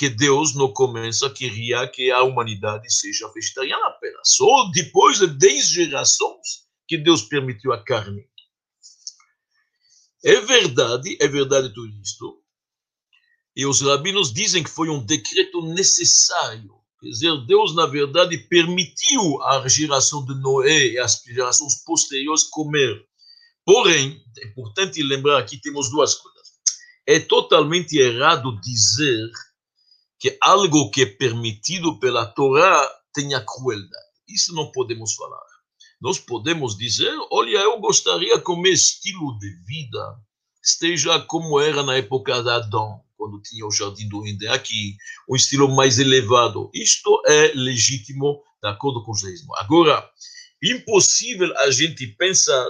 que 0.01 0.10
Deus 0.10 0.55
no 0.55 0.74
começo 0.74 1.31
queria 1.31 1.88
que 1.88 2.10
a 2.10 2.24
humanidade 2.24 2.91
seja 2.91 3.31
vegetariana 3.31 3.86
apenas. 3.86 4.29
Só 4.36 4.67
depois 4.74 5.20
de 5.20 5.27
10 5.27 5.67
gerações 5.67 6.65
que 6.88 6.98
Deus 6.98 7.22
permitiu 7.22 7.72
a 7.72 7.84
carne. 7.84 8.27
É 10.25 10.41
verdade, 10.41 11.15
é 11.22 11.27
verdade 11.27 11.72
tudo 11.72 11.88
isto. 12.01 12.41
E 13.55 13.63
os 13.63 13.79
rabinos 13.81 14.34
dizem 14.34 14.63
que 14.63 14.72
foi 14.72 14.89
um 14.89 15.05
decreto 15.05 15.62
necessário. 15.67 16.74
Quer 17.00 17.10
dizer, 17.10 17.46
Deus, 17.46 17.75
na 17.75 17.86
verdade, 17.86 18.39
permitiu 18.50 19.39
a 19.43 19.67
geração 19.67 20.25
de 20.25 20.34
Noé 20.34 20.93
e 20.93 20.98
as 20.98 21.22
gerações 21.24 21.75
posteriores 21.86 22.46
comer. 22.46 23.05
Porém, 23.63 24.20
é 24.39 24.48
importante 24.48 25.03
lembrar 25.03 25.38
aqui, 25.38 25.62
temos 25.62 25.91
duas 25.91 26.15
coisas. 26.15 26.48
É 27.05 27.20
totalmente 27.20 28.00
errado 28.00 28.60
dizer 28.62 29.29
que 30.21 30.37
algo 30.39 30.91
que 30.91 31.01
é 31.01 31.05
permitido 31.07 31.99
pela 31.99 32.27
Torá 32.27 32.87
tenha 33.11 33.43
crueldade. 33.43 34.05
Isso 34.29 34.53
não 34.53 34.71
podemos 34.71 35.15
falar. 35.15 35.41
Nós 35.99 36.19
podemos 36.19 36.77
dizer, 36.77 37.11
olha, 37.31 37.57
eu 37.57 37.79
gostaria 37.79 38.39
que 38.39 38.51
o 38.51 38.55
meu 38.55 38.71
estilo 38.71 39.35
de 39.39 39.49
vida 39.65 40.15
esteja 40.63 41.19
como 41.21 41.59
era 41.59 41.81
na 41.81 41.97
época 41.97 42.41
de 42.43 42.49
Adão, 42.51 43.01
quando 43.17 43.41
tinha 43.41 43.65
o 43.65 43.71
Jardim 43.71 44.07
do 44.07 44.25
Éden 44.27 44.49
aqui, 44.49 44.95
um 45.27 45.35
estilo 45.35 45.67
mais 45.67 45.97
elevado. 45.97 46.69
Isto 46.71 47.19
é 47.25 47.53
legítimo, 47.55 48.43
de 48.61 48.69
acordo 48.69 49.03
com 49.03 49.13
o 49.13 49.15
judaísmo. 49.15 49.55
Agora, 49.55 50.07
impossível 50.63 51.51
a 51.57 51.71
gente 51.71 52.05
pensar 52.05 52.65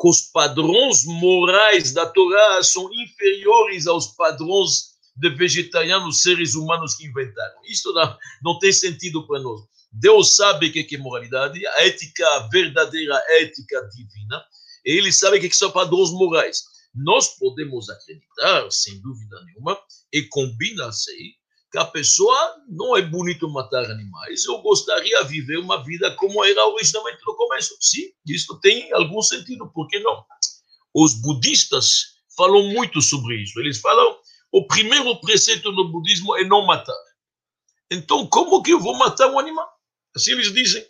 que 0.00 0.08
os 0.08 0.22
padrões 0.22 1.04
morais 1.04 1.92
da 1.92 2.04
Torá 2.04 2.60
são 2.64 2.92
inferiores 2.92 3.86
aos 3.86 4.08
padrões 4.08 4.89
de 5.20 5.30
vegetarianos, 5.30 6.22
seres 6.22 6.54
humanos 6.54 6.94
que 6.94 7.06
inventaram. 7.06 7.60
Isso 7.68 7.92
não, 7.92 8.16
não 8.42 8.58
tem 8.58 8.72
sentido 8.72 9.26
para 9.26 9.40
nós. 9.40 9.60
Deus 9.92 10.34
sabe 10.34 10.68
o 10.68 10.72
que 10.72 10.94
é 10.94 10.98
moralidade, 10.98 11.66
a 11.66 11.86
ética 11.86 12.48
verdadeira, 12.50 13.14
a 13.16 13.42
ética 13.42 13.86
divina, 13.94 14.42
e 14.84 14.92
ele 14.92 15.12
sabe 15.12 15.36
o 15.38 15.40
que 15.40 15.54
são 15.54 15.70
padrões 15.70 16.10
morais. 16.10 16.62
Nós 16.94 17.36
podemos 17.38 17.90
acreditar, 17.90 18.70
sem 18.70 19.00
dúvida 19.02 19.36
nenhuma, 19.44 19.78
e 20.12 20.22
combina-se 20.22 21.12
que 21.70 21.78
a 21.78 21.84
pessoa 21.84 22.56
não 22.68 22.96
é 22.96 23.02
bonito 23.02 23.48
matar 23.48 23.84
animais, 23.90 24.44
eu 24.44 24.60
gostaria 24.60 25.22
de 25.22 25.28
viver 25.28 25.58
uma 25.58 25.84
vida 25.84 26.10
como 26.16 26.44
era 26.44 26.66
originalmente 26.66 27.20
no 27.26 27.36
começo. 27.36 27.76
Sim, 27.80 28.10
isso 28.26 28.58
tem 28.60 28.92
algum 28.92 29.22
sentido, 29.22 29.70
por 29.72 29.86
que 29.86 30.00
não? 30.00 30.24
Os 30.94 31.14
budistas 31.14 32.16
falam 32.36 32.68
muito 32.70 33.00
sobre 33.00 33.36
isso. 33.42 33.60
Eles 33.60 33.78
falam, 33.80 34.16
o 34.52 34.66
primeiro 34.66 35.20
preceito 35.20 35.70
no 35.72 35.90
budismo 35.90 36.36
é 36.36 36.44
não 36.44 36.66
matar. 36.66 36.96
Então, 37.90 38.26
como 38.26 38.62
que 38.62 38.72
eu 38.72 38.80
vou 38.80 38.96
matar 38.96 39.28
um 39.28 39.38
animal? 39.38 39.68
Assim 40.14 40.32
eles 40.32 40.52
dizem. 40.52 40.84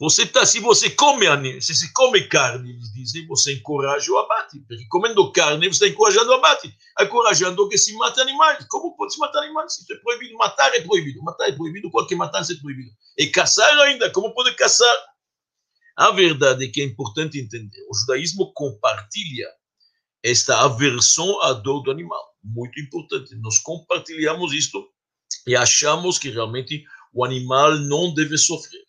Você 0.00 0.26
tá, 0.26 0.44
se 0.44 0.58
você 0.58 0.90
come 0.90 1.26
se 1.60 1.76
se 1.76 1.92
come 1.92 2.26
carne, 2.26 2.70
eles 2.70 2.92
dizem, 2.92 3.24
você 3.28 3.52
encoraja 3.52 4.10
o 4.10 4.18
abate. 4.18 4.58
Porque 4.66 4.84
comendo 4.88 5.30
carne, 5.30 5.68
você 5.68 5.84
está 5.84 5.88
encorajando 5.88 6.30
o 6.30 6.34
abate. 6.34 6.74
Encorajando 7.00 7.68
que 7.68 7.78
se 7.78 7.94
mate 7.94 8.20
animais. 8.20 8.66
Como 8.68 8.96
pode 8.96 9.14
se 9.14 9.20
matar 9.20 9.44
animais? 9.44 9.78
Isso 9.78 9.92
é 9.92 9.96
proibido. 9.96 10.36
Matar 10.36 10.74
é 10.74 10.80
proibido. 10.80 11.22
Matar 11.22 11.48
é 11.48 11.52
proibido. 11.52 11.88
Qualquer 11.88 12.16
matança 12.16 12.52
é 12.52 12.56
proibido. 12.56 12.90
E 13.16 13.28
caçar 13.28 13.78
ainda. 13.78 14.10
Como 14.10 14.34
pode 14.34 14.56
caçar? 14.56 14.96
A 15.96 16.10
verdade 16.10 16.64
é 16.64 16.68
que 16.68 16.80
é 16.80 16.84
importante 16.84 17.38
entender. 17.38 17.86
O 17.88 17.94
judaísmo 17.94 18.52
compartilha 18.54 19.48
esta 20.20 20.64
aversão 20.64 21.40
à 21.42 21.52
dor 21.52 21.80
do 21.82 21.92
animal. 21.92 22.31
Muito 22.42 22.80
importante. 22.80 23.34
Nós 23.36 23.58
compartilhamos 23.58 24.52
isto 24.52 24.88
e 25.46 25.54
achamos 25.54 26.18
que 26.18 26.30
realmente 26.30 26.84
o 27.12 27.24
animal 27.24 27.78
não 27.78 28.12
deve 28.12 28.36
sofrer 28.36 28.82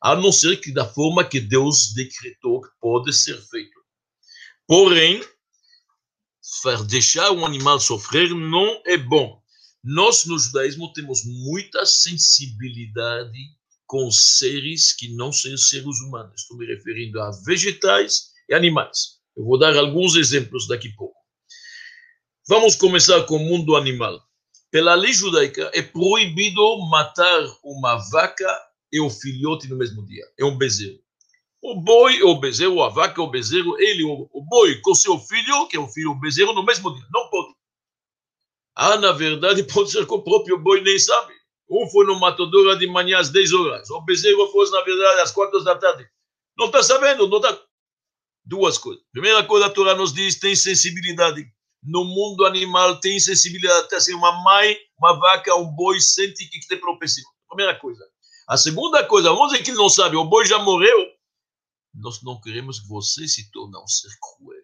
a 0.00 0.14
não 0.14 0.30
ser 0.30 0.60
que 0.60 0.72
da 0.72 0.86
forma 0.86 1.28
que 1.28 1.40
Deus 1.40 1.92
decretou 1.94 2.60
que 2.60 2.68
pode 2.80 3.12
ser 3.12 3.40
feito. 3.48 3.78
Porém, 4.66 5.22
deixar 6.88 7.32
um 7.32 7.44
animal 7.44 7.80
sofrer 7.80 8.30
não 8.30 8.80
é 8.86 8.96
bom. 8.96 9.40
Nós, 9.82 10.24
no 10.24 10.38
judaísmo, 10.38 10.92
temos 10.92 11.22
muita 11.24 11.84
sensibilidade 11.86 13.38
com 13.86 14.10
seres 14.10 14.92
que 14.92 15.14
não 15.14 15.32
são 15.32 15.56
seres 15.56 16.00
humanos. 16.00 16.42
Estou 16.42 16.58
me 16.58 16.66
referindo 16.66 17.20
a 17.20 17.30
vegetais 17.46 18.28
e 18.48 18.54
animais. 18.54 19.18
Eu 19.36 19.44
vou 19.44 19.58
dar 19.58 19.76
alguns 19.76 20.14
exemplos 20.14 20.68
daqui 20.68 20.88
a 20.88 20.96
pouco. 20.96 21.17
Vamos 22.48 22.76
começar 22.76 23.24
com 23.24 23.36
o 23.36 23.40
mundo 23.40 23.76
animal. 23.76 24.18
Pela 24.70 24.94
lei 24.94 25.12
judaica, 25.12 25.70
é 25.74 25.82
proibido 25.82 26.78
matar 26.88 27.44
uma 27.62 27.96
vaca 28.10 28.48
e 28.90 28.98
o 28.98 29.10
filhote 29.10 29.68
no 29.68 29.76
mesmo 29.76 30.02
dia. 30.06 30.24
É 30.38 30.46
um 30.46 30.56
bezerro. 30.56 30.98
O 31.60 31.78
boi, 31.78 32.22
o 32.22 32.34
bezerro, 32.36 32.82
a 32.82 32.88
vaca, 32.88 33.20
o 33.20 33.30
bezerro, 33.30 33.78
ele, 33.78 34.02
o, 34.02 34.30
o 34.32 34.40
boi 34.40 34.80
com 34.80 34.94
seu 34.94 35.18
filho, 35.18 35.66
que 35.68 35.76
é 35.76 35.80
o 35.80 35.88
filho, 35.88 36.14
bezerro, 36.14 36.54
no 36.54 36.64
mesmo 36.64 36.94
dia. 36.94 37.04
Não 37.12 37.28
pode. 37.28 37.54
Ah, 38.74 38.96
na 38.96 39.12
verdade, 39.12 39.62
pode 39.70 39.90
ser 39.90 40.06
que 40.06 40.14
o 40.14 40.22
próprio 40.22 40.58
boi 40.58 40.80
nem 40.80 40.98
sabe. 40.98 41.34
Um 41.68 41.86
foi 41.90 42.06
no 42.06 42.18
matadouro 42.18 42.78
de 42.78 42.86
manhã 42.86 43.18
às 43.18 43.28
10 43.28 43.52
horas. 43.52 43.90
O 43.90 44.00
bezerro 44.00 44.50
foi, 44.50 44.70
na 44.70 44.80
verdade, 44.80 45.20
às 45.20 45.32
4 45.32 45.62
da 45.64 45.76
tarde. 45.76 46.08
Não 46.56 46.64
está 46.68 46.82
sabendo, 46.82 47.28
não 47.28 47.36
está. 47.36 47.60
Duas 48.42 48.78
coisas. 48.78 49.04
Primeira 49.12 49.44
coisa, 49.44 49.66
a 49.66 49.70
Torá 49.70 49.94
nos 49.94 50.14
diz: 50.14 50.40
tem 50.40 50.56
sensibilidade. 50.56 51.46
No 51.82 52.04
mundo 52.04 52.44
animal, 52.44 53.00
tem 53.00 53.18
sensibilidade. 53.20 53.86
Até 53.86 53.96
assim, 53.96 54.14
uma 54.14 54.32
mãe, 54.42 54.76
uma 54.98 55.12
vaca, 55.18 55.54
um 55.56 55.66
boi 55.66 56.00
sente 56.00 56.48
que 56.48 56.66
tem 56.66 56.78
propensão. 56.78 57.24
Primeira 57.48 57.78
coisa. 57.78 58.04
A 58.48 58.56
segunda 58.56 59.04
coisa, 59.04 59.30
vamos 59.30 59.52
dizer 59.52 59.62
que 59.62 59.70
ele 59.70 59.78
não 59.78 59.90
sabe, 59.90 60.16
o 60.16 60.24
boi 60.24 60.46
já 60.46 60.58
morreu. 60.58 61.06
Nós 61.94 62.22
não 62.22 62.40
queremos 62.40 62.80
que 62.80 62.88
você 62.88 63.28
se 63.28 63.50
torne 63.50 63.76
um 63.76 63.86
ser 63.86 64.10
cruel. 64.20 64.62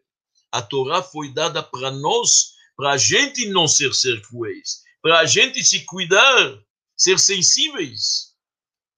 A 0.51 0.63
Torá 0.63 1.03
foi 1.03 1.33
dada 1.33 1.63
para 1.63 1.91
nós, 1.91 2.55
para 2.77 2.93
a 2.93 2.97
gente 2.97 3.47
não 3.49 3.67
ser 3.69 3.93
ser 3.93 4.23
cruéis, 4.23 4.83
para 5.03 5.19
a 5.19 5.27
gente 5.27 5.63
se 5.63 5.85
cuidar, 5.85 6.59
ser 6.97 7.19
sensíveis, 7.19 8.35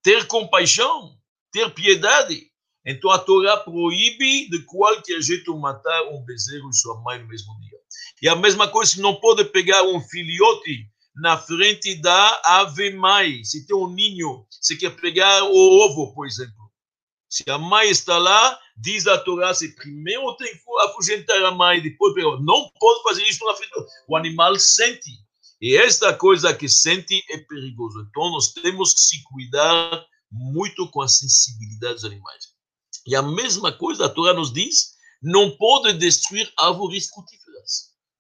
ter 0.03 0.27
compaixão, 0.27 1.19
ter 1.51 1.73
piedade. 1.75 2.51
Então 2.85 3.11
a 3.11 3.19
Torá 3.19 3.57
proíbe 3.57 4.49
de 4.49 4.63
qualquer 4.65 5.21
jeito 5.21 5.57
matar 5.59 6.05
um 6.13 6.23
bezerro 6.25 6.71
e 6.71 6.75
sua 6.75 7.01
mãe 7.01 7.19
no 7.19 7.27
mesmo 7.27 7.59
dia. 7.61 7.76
E 8.23 8.29
a 8.29 8.37
mesma 8.37 8.69
coisa, 8.69 8.93
se 8.93 9.01
não 9.01 9.15
pode 9.17 9.45
pegar 9.47 9.83
um 9.83 10.01
filhote 10.01 10.89
na 11.17 11.39
frente 11.39 11.95
da 11.95 12.43
ave 12.45 12.91
mãe. 12.91 13.43
Se 13.43 13.67
tem 13.67 13.75
um 13.75 13.89
ninho, 13.89 14.47
você 14.51 14.77
quer 14.77 14.91
pegar 14.97 15.45
o 15.45 15.55
ovo, 15.55 16.15
por 16.15 16.27
exemplo. 16.27 16.55
Se 17.29 17.43
a 17.51 17.59
mãe 17.59 17.89
está 17.89 18.19
lá, 18.19 18.59
diz 18.77 19.07
a 19.07 19.19
Torá, 19.19 19.53
se 19.53 19.75
primeiro 19.75 20.37
tem 20.37 20.53
que 20.53 20.63
afugentar 20.83 21.43
a 21.45 21.51
mãe, 21.51 21.83
depois 21.83 22.15
não 22.43 22.71
pode 22.79 23.03
fazer 23.03 23.25
isso 23.25 23.45
na 23.45 23.55
frente. 23.55 23.73
O 24.09 24.17
animal 24.17 24.57
sente. 24.57 25.11
E 25.61 25.75
esta 25.75 26.13
coisa 26.13 26.55
que 26.55 26.69
sente 26.69 27.25
é 27.31 27.39
perigoso. 27.39 28.07
Então 28.09 28.31
nós 28.31 28.53
temos 28.53 28.93
que 28.95 29.01
se 29.01 29.23
cuidar 29.25 30.07
muito 30.31 30.89
com 30.91 31.01
a 31.01 31.09
sensibilidade 31.09 31.95
dos 31.95 32.05
animais. 32.05 32.45
E 33.07 33.17
a 33.17 33.23
mesma 33.23 33.73
coisa 33.73 34.07
a 34.07 34.09
Torá 34.09 34.35
nos 34.35 34.53
diz, 34.53 34.95
não 35.23 35.57
pode 35.57 35.95
destruir 35.95 36.53
árvores 36.59 37.09
frutíferas 37.09 37.46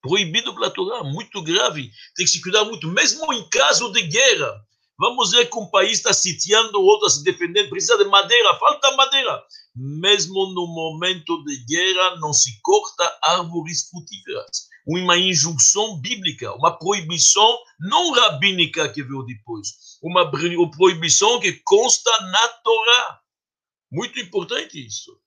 proibido 0.07 0.55
pela 0.55 0.71
Torá, 0.71 1.03
muito 1.05 1.43
grave, 1.43 1.91
tem 2.15 2.25
que 2.25 2.31
se 2.31 2.41
cuidar 2.41 2.65
muito, 2.65 2.89
mesmo 2.89 3.33
em 3.33 3.49
caso 3.49 3.91
de 3.93 4.03
guerra. 4.03 4.65
Vamos 4.99 5.33
ver 5.33 5.51
que 5.51 5.59
um 5.59 5.67
país 5.67 5.99
está 5.99 6.13
sitiando, 6.13 6.81
outro 6.81 7.11
se 7.11 7.23
defendendo, 7.23 7.69
precisa 7.69 7.99
de 7.99 8.05
madeira, 8.05 8.59
falta 8.59 8.97
madeira. 8.97 9.43
Mesmo 9.75 10.47
no 10.55 10.67
momento 10.67 11.45
de 11.45 11.65
guerra, 11.67 12.17
não 12.17 12.33
se 12.33 12.59
corta 12.63 13.19
árvores 13.23 13.91
frutíferas. 13.91 14.69
Uma 14.87 15.19
injunção 15.19 16.01
bíblica, 16.01 16.55
uma 16.55 16.79
proibição 16.79 17.59
não 17.79 18.13
rabínica 18.13 18.89
que 18.89 19.03
veio 19.03 19.23
depois, 19.25 19.69
uma 20.03 20.31
proibição 20.31 21.41
que 21.41 21.53
consta 21.65 22.11
na 22.31 22.49
Torá. 22.49 23.21
Muito 23.93 24.19
importante 24.19 24.87
isso. 24.87 25.19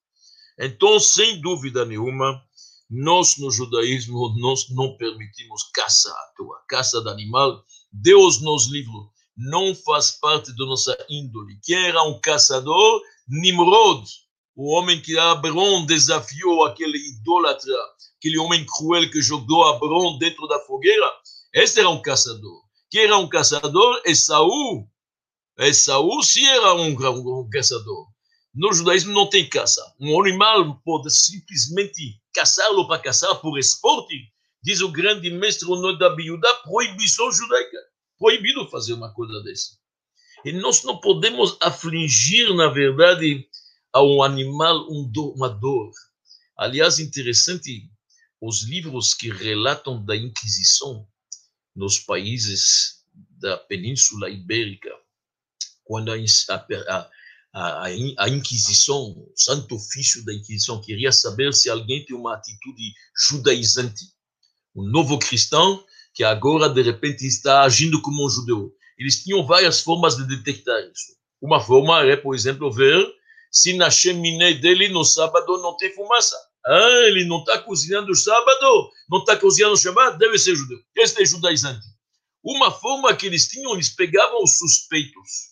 Então, 0.58 1.00
sem 1.00 1.40
dúvida 1.40 1.86
nenhuma, 1.86 2.42
nós, 2.90 3.38
no 3.38 3.52
judaísmo, 3.52 4.34
nós 4.40 4.68
não 4.72 4.98
permitimos 4.98 5.64
caça 5.74 6.10
à 6.10 6.34
toa, 6.36 6.60
caça 6.68 7.02
de 7.02 7.10
animal. 7.10 7.64
Deus 7.92 8.42
nos 8.42 8.68
livrou. 8.72 9.12
Não 9.38 9.76
faz 9.76 10.12
parte 10.12 10.56
da 10.58 10.66
nossa 10.66 10.98
índole. 11.10 11.60
Quem 11.64 11.78
era 11.78 12.02
um 12.04 12.20
caçador? 12.20 13.02
Nimrod, 13.28 14.10
o 14.56 14.76
homem 14.76 15.00
que 15.02 15.18
Abraão 15.18 15.86
desafiou 15.86 16.66
aquele 16.66 16.98
idólatra, 16.98 17.74
aquele 18.18 18.40
homem 18.40 18.66
cruel 18.66 19.10
que 19.12 19.22
jogou 19.22 19.68
Abraão 19.68 20.18
dentro 20.18 20.48
da 20.48 20.60
fogueira. 20.62 21.10
Esse 21.54 21.80
era 21.80 21.90
um 21.90 22.02
caçador. 22.02 22.64
Quem 22.90 23.04
era 23.04 23.18
um 23.18 23.30
caçador? 23.30 24.02
Esaú. 24.04 24.88
Esaú 25.60 26.24
sim 26.24 26.46
era 26.46 26.74
um, 26.74 26.90
um, 26.90 27.42
um 27.42 27.50
caçador. 27.50 28.08
No 28.60 28.74
judaísmo 28.74 29.14
não 29.14 29.30
tem 29.30 29.48
caça. 29.48 29.82
Um 29.98 30.20
animal 30.20 30.82
pode 30.84 31.10
simplesmente 31.10 32.22
caçá-lo 32.34 32.86
para 32.90 33.02
caçar 33.02 33.34
por 33.40 33.58
esporte, 33.58 34.34
diz 34.62 34.82
o 34.82 34.92
grande 34.92 35.32
mestre 35.32 35.66
da 35.98 36.10
Biúda, 36.10 36.54
proibição 36.66 37.32
judaica. 37.32 37.78
Proibido 38.18 38.68
fazer 38.68 38.92
uma 38.96 39.14
coisa 39.14 39.42
dessa. 39.44 39.78
E 40.44 40.52
nós 40.52 40.84
não 40.84 41.00
podemos 41.00 41.56
afligir, 41.62 42.54
na 42.54 42.68
verdade, 42.68 43.48
a 43.94 44.04
um 44.04 44.22
animal 44.22 44.86
uma 44.90 45.48
dor. 45.48 45.94
Aliás, 46.58 47.00
interessante, 47.00 47.90
os 48.42 48.64
livros 48.64 49.14
que 49.14 49.30
relatam 49.32 50.04
da 50.04 50.18
Inquisição 50.18 51.08
nos 51.74 51.98
países 51.98 53.06
da 53.40 53.56
Península 53.56 54.30
Ibérica, 54.30 54.94
quando 55.86 56.12
a, 56.12 56.16
a, 56.16 56.56
a, 56.98 57.10
a 57.60 58.30
Inquisição, 58.30 59.12
o 59.12 59.32
Santo 59.36 59.76
Ofício 59.76 60.24
da 60.24 60.34
Inquisição, 60.34 60.82
queria 60.82 61.12
saber 61.12 61.54
se 61.54 61.70
alguém 61.70 62.06
tem 62.06 62.16
uma 62.16 62.36
atitude 62.36 62.94
judaizante. 63.30 64.06
Um 64.76 64.90
novo 64.90 65.20
cristão 65.20 65.84
que 66.14 66.24
agora, 66.24 66.70
de 66.70 66.82
repente, 66.82 67.26
está 67.26 67.62
agindo 67.64 68.02
como 68.02 68.26
um 68.26 68.30
judeu. 68.30 68.74
Eles 68.98 69.24
tinham 69.24 69.46
várias 69.46 69.82
formas 69.82 70.16
de 70.16 70.26
detectar 70.26 70.80
isso. 70.82 71.18
Uma 71.42 71.60
forma 71.60 72.04
é, 72.04 72.16
por 72.16 72.36
exemplo, 72.36 72.72
ver 72.72 73.06
se 73.52 73.74
na 73.74 73.90
chaminé 73.90 74.54
dele 74.54 74.90
no 74.90 75.04
sábado 75.04 75.62
não 75.62 75.76
tem 75.78 75.94
fumaça. 75.94 76.36
Ah, 76.66 77.08
ele 77.08 77.26
não 77.26 77.40
está 77.40 77.58
cozinhando 77.60 78.14
sábado, 78.16 78.92
não 79.10 79.20
está 79.20 79.36
cozinhando 79.38 79.78
Shabbat, 79.78 80.18
deve 80.18 80.38
ser 80.38 80.56
judeu. 80.56 80.78
Este 80.96 81.22
é 81.22 81.26
judaizante. 81.26 81.86
Uma 82.44 82.72
forma 82.72 83.16
que 83.16 83.26
eles 83.26 83.48
tinham, 83.48 83.74
eles 83.74 83.90
pegavam 83.90 84.44
os 84.44 84.58
suspeitos 84.58 85.49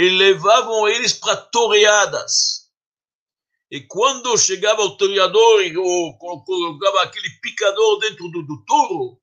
e 0.00 0.08
levavam 0.08 0.88
eles 0.88 1.12
para 1.12 1.36
toreadas. 1.36 2.70
E 3.70 3.82
quando 3.82 4.34
chegava 4.38 4.80
o 4.80 4.96
toreador 4.96 5.60
ou 5.76 6.16
colocava 6.16 7.02
aquele 7.02 7.28
picador 7.42 7.98
dentro 7.98 8.30
do, 8.30 8.42
do 8.42 8.64
touro, 8.64 9.20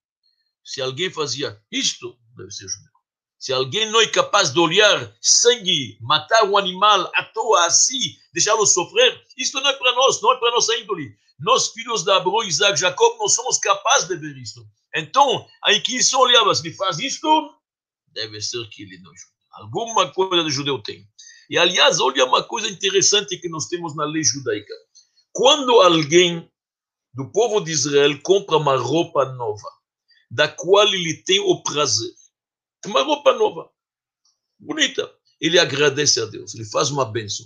Se 0.64 0.80
alguém 0.80 1.10
fazia 1.10 1.60
isto, 1.72 2.16
deve 2.36 2.52
ser 2.52 2.68
judeu. 2.68 2.92
Se 3.40 3.52
alguém 3.52 3.90
não 3.90 4.02
é 4.02 4.08
capaz 4.08 4.54
de 4.54 4.60
olhar 4.60 5.18
sangue, 5.20 5.98
matar 6.00 6.44
um 6.44 6.56
animal 6.56 7.12
à 7.16 7.24
toa 7.24 7.66
assim, 7.66 8.16
deixá-lo 8.32 8.66
sofrer, 8.68 9.20
isto 9.36 9.60
não 9.60 9.70
é 9.70 9.74
para 9.74 9.94
nós, 9.94 10.22
não 10.22 10.32
é 10.34 10.40
para 10.40 10.52
nossa 10.52 10.78
índole. 10.78 11.18
Nós, 11.40 11.70
filhos 11.70 12.04
de 12.04 12.12
Abraão, 12.12 12.44
Isaac, 12.44 12.80
Jacob, 12.80 13.18
não 13.18 13.28
somos 13.28 13.58
capazes 13.58 14.08
de 14.08 14.16
ver 14.16 14.38
isto. 14.38 14.64
Então, 14.94 15.48
a 15.64 15.74
Inquisição 15.74 16.20
olhava, 16.20 16.54
se 16.54 16.68
ele 16.68 16.76
faz 16.76 17.00
isto, 17.00 17.28
deve 18.10 18.40
ser 18.42 18.64
que 18.70 18.84
ele 18.84 19.00
não 19.00 19.12
é 19.12 19.18
judeu. 19.18 19.37
Alguma 19.58 20.12
coisa 20.14 20.44
de 20.44 20.52
judeu 20.52 20.82
tem. 20.82 21.08
E, 21.50 21.58
aliás, 21.58 22.00
olha 22.00 22.26
uma 22.26 22.44
coisa 22.44 22.70
interessante 22.70 23.38
que 23.38 23.50
nós 23.50 23.68
temos 23.68 23.96
na 23.96 24.06
lei 24.06 24.24
judaica. 24.24 24.74
Quando 25.32 25.82
alguém 25.82 26.50
do 27.14 27.32
povo 27.32 27.60
de 27.62 27.72
Israel 27.72 28.20
compra 28.22 28.58
uma 28.58 28.78
roupa 28.78 29.26
nova, 29.34 29.70
da 30.30 30.48
qual 30.48 30.88
ele 30.88 31.24
tem 31.24 31.40
o 31.40 31.64
prazer, 31.64 32.14
uma 32.86 33.02
roupa 33.02 33.34
nova, 33.34 33.70
bonita, 34.60 35.12
ele 35.40 35.58
agradece 35.58 36.20
a 36.20 36.26
Deus, 36.26 36.54
ele 36.54 36.66
faz 36.66 36.92
uma 36.92 37.06
bênção. 37.06 37.46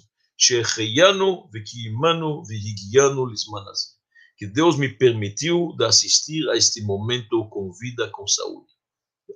Que 4.38 4.48
Deus 4.48 4.76
me 4.76 4.90
permitiu 4.90 5.76
de 5.78 5.86
assistir 5.86 6.50
a 6.50 6.58
este 6.58 6.82
momento 6.82 7.48
com 7.50 7.72
vida, 7.74 8.10
com 8.10 8.26
saúde. 8.28 8.71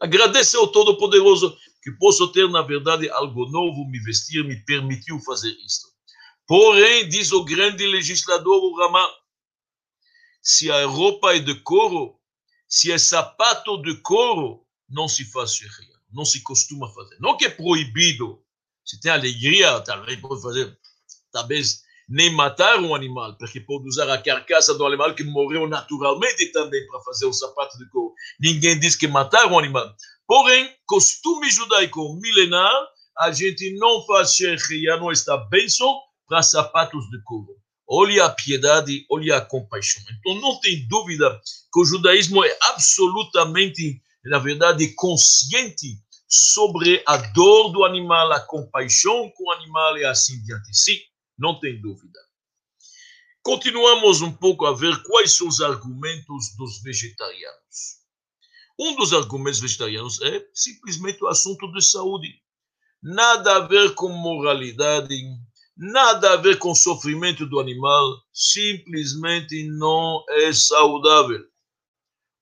Agradece 0.01 0.57
ao 0.57 0.67
Todo-Poderoso 0.67 1.57
que 1.81 1.91
posso 1.91 2.31
ter, 2.31 2.49
na 2.49 2.61
verdade, 2.61 3.09
algo 3.09 3.45
novo, 3.45 3.85
me 3.87 3.99
vestir, 3.99 4.43
me 4.43 4.63
permitiu 4.65 5.19
fazer 5.19 5.51
isto. 5.65 5.87
Porém, 6.47 7.07
diz 7.07 7.31
o 7.31 7.43
grande 7.43 7.85
legislador, 7.85 8.63
o 8.63 8.75
Ramá, 8.75 9.07
se 10.41 10.69
a 10.71 10.85
roupa 10.85 11.35
é 11.35 11.39
de 11.39 11.55
couro, 11.61 12.19
se 12.67 12.91
é 12.91 12.97
sapato 12.97 13.81
de 13.81 13.95
couro, 14.01 14.65
não 14.89 15.07
se 15.07 15.25
faz 15.25 15.55
xerria, 15.55 15.95
não 16.11 16.25
se 16.25 16.41
costuma 16.43 16.91
fazer. 16.93 17.17
Não 17.19 17.37
que 17.37 17.45
é 17.45 17.49
proibido, 17.49 18.43
se 18.83 18.99
tem 18.99 19.11
alegria, 19.11 19.81
talvez 19.81 20.19
pode 20.19 20.41
fazer, 20.41 20.77
talvez 21.31 21.84
nem 22.07 22.31
matar 22.31 22.79
um 22.79 22.93
animal, 22.93 23.35
porque 23.37 23.59
pode 23.59 23.87
usar 23.87 24.09
a 24.09 24.21
carcaça 24.21 24.73
do 24.73 24.85
animal 24.85 25.13
que 25.13 25.23
morreu 25.23 25.67
naturalmente 25.67 26.51
também 26.51 26.85
para 26.87 27.01
fazer 27.01 27.25
o 27.25 27.33
sapato 27.33 27.77
de 27.77 27.89
couro. 27.89 28.13
Ninguém 28.39 28.79
diz 28.79 28.95
que 28.95 29.07
matar 29.07 29.47
um 29.47 29.57
animal. 29.57 29.93
Porém, 30.27 30.71
costume 30.85 31.49
judaico 31.49 32.15
milenar, 32.21 32.73
a 33.17 33.31
gente 33.31 33.73
não 33.75 34.05
faz 34.05 34.35
xerria, 34.35 34.97
não 34.97 35.11
está 35.11 35.37
bênção 35.37 35.99
para 36.27 36.41
sapatos 36.41 37.05
de 37.09 37.21
couro. 37.23 37.55
Olha 37.87 38.25
a 38.25 38.29
piedade, 38.29 39.05
olha 39.09 39.37
a 39.37 39.41
compaixão. 39.41 40.01
Então, 40.19 40.41
não 40.41 40.59
tem 40.59 40.87
dúvida 40.87 41.39
que 41.71 41.79
o 41.79 41.85
judaísmo 41.85 42.43
é 42.43 42.57
absolutamente, 42.61 44.01
na 44.25 44.39
verdade, 44.39 44.93
consciente 44.95 45.99
sobre 46.27 47.03
a 47.05 47.17
dor 47.17 47.69
do 47.69 47.85
animal, 47.85 48.31
a 48.31 48.39
compaixão 48.39 49.31
com 49.35 49.47
o 49.47 49.51
animal 49.51 49.97
e 49.97 50.05
assim 50.05 50.41
diante. 50.43 50.75
Sim, 50.75 50.97
não 51.37 51.59
tem 51.59 51.79
dúvida. 51.81 52.19
Continuamos 53.41 54.21
um 54.21 54.31
pouco 54.31 54.65
a 54.65 54.73
ver 54.73 55.03
quais 55.03 55.33
são 55.33 55.47
os 55.47 55.61
argumentos 55.61 56.55
dos 56.57 56.81
vegetarianos. 56.81 57.99
Um 58.79 58.95
dos 58.95 59.13
argumentos 59.13 59.59
vegetarianos 59.59 60.21
é 60.21 60.43
simplesmente 60.53 61.23
o 61.23 61.27
assunto 61.27 61.71
de 61.71 61.81
saúde. 61.81 62.27
Nada 63.01 63.57
a 63.57 63.59
ver 63.67 63.93
com 63.93 64.09
moralidade, 64.09 65.15
nada 65.77 66.33
a 66.33 66.37
ver 66.37 66.57
com 66.57 66.73
sofrimento 66.73 67.45
do 67.45 67.59
animal, 67.59 68.19
simplesmente 68.33 69.63
não 69.63 70.23
é 70.29 70.51
saudável. 70.51 71.45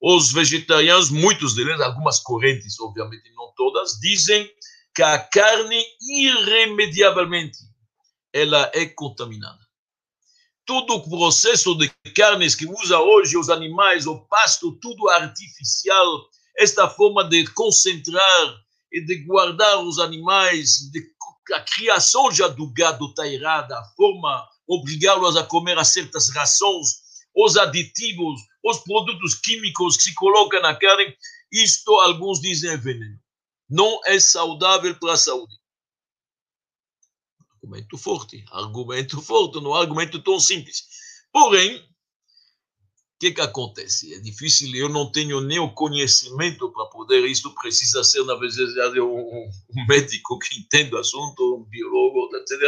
Os 0.01 0.32
vegetarianos, 0.32 1.10
muitos 1.10 1.53
deles, 1.53 1.79
algumas 1.82 2.19
correntes, 2.19 2.79
obviamente 2.79 3.32
não 3.34 3.53
todas, 3.56 3.99
dizem 3.99 4.49
que 4.95 5.01
a 5.03 5.19
carne 5.19 5.84
irremediavelmente 6.01 7.58
ela 8.34 8.72
é 8.74 8.86
contaminada. 8.86 9.60
Todo 10.65 10.96
o 10.96 11.10
processo 11.10 11.76
de 11.78 11.89
carnes 12.15 12.56
que 12.56 12.65
usa 12.65 13.00
hoje 13.00 13.38
os 13.38 13.50
animais, 13.50 14.08
o 14.08 14.19
pasto, 14.28 14.78
tudo 14.82 15.10
artificial, 15.10 16.26
esta 16.58 16.89
forma 16.89 17.24
de 17.26 17.46
concentrar 17.54 18.63
e 18.91 19.06
de 19.06 19.24
guardar 19.26 19.84
os 19.84 20.00
animais, 20.00 20.89
de, 20.91 21.02
a 21.54 21.62
criação 21.62 22.32
já 22.32 22.48
do 22.48 22.72
gado 22.72 23.08
está 23.08 23.28
errada, 23.28 23.78
a 23.78 23.86
forma 23.96 24.48
obrigá-los 24.67 25.36
a 25.36 25.43
comer 25.43 25.78
a 25.78 25.84
certas 25.84 26.30
rações, 26.30 27.04
os 27.36 27.58
aditivos, 27.58 28.41
os 28.63 28.78
produtos 28.80 29.36
químicos 29.36 29.98
que 29.98 30.04
se 30.04 30.15
colocam 30.15 30.62
na 30.62 30.76
carne, 30.76 31.13
isto 31.52 31.91
alguns 31.96 32.39
dizem 32.39 32.72
é 32.72 32.78
veneno. 32.78 33.19
Não 33.69 34.00
é 34.06 34.19
saudável 34.19 34.96
para 34.96 35.13
a 35.13 35.17
saúde. 35.17 35.54
Argumento 37.63 37.97
forte, 37.97 38.43
argumento 38.52 39.21
forte, 39.21 39.62
não 39.62 39.76
é 39.76 39.80
argumento 39.80 40.21
tão 40.21 40.38
simples. 40.38 40.84
Porém, 41.32 41.78
o 41.78 41.82
que, 43.21 43.32
que 43.32 43.39
acontece? 43.39 44.13
É 44.13 44.19
difícil, 44.19 44.76
eu 44.76 44.89
não 44.89 45.10
tenho 45.10 45.39
nem 45.39 45.60
o 45.60 45.73
conhecimento 45.73 46.69
para 46.73 46.88
poder, 46.88 47.26
isso 47.26 47.56
precisa 47.56 48.04
ser, 48.04 48.26
na 48.26 48.36
verdade, 48.36 48.99
um, 48.99 49.08
um 49.08 49.86
médico 49.88 50.38
que 50.39 50.60
entenda 50.60 50.97
o 50.97 50.99
assunto, 50.99 51.56
um 51.56 51.63
biólogo, 51.63 52.36
etc. 52.36 52.60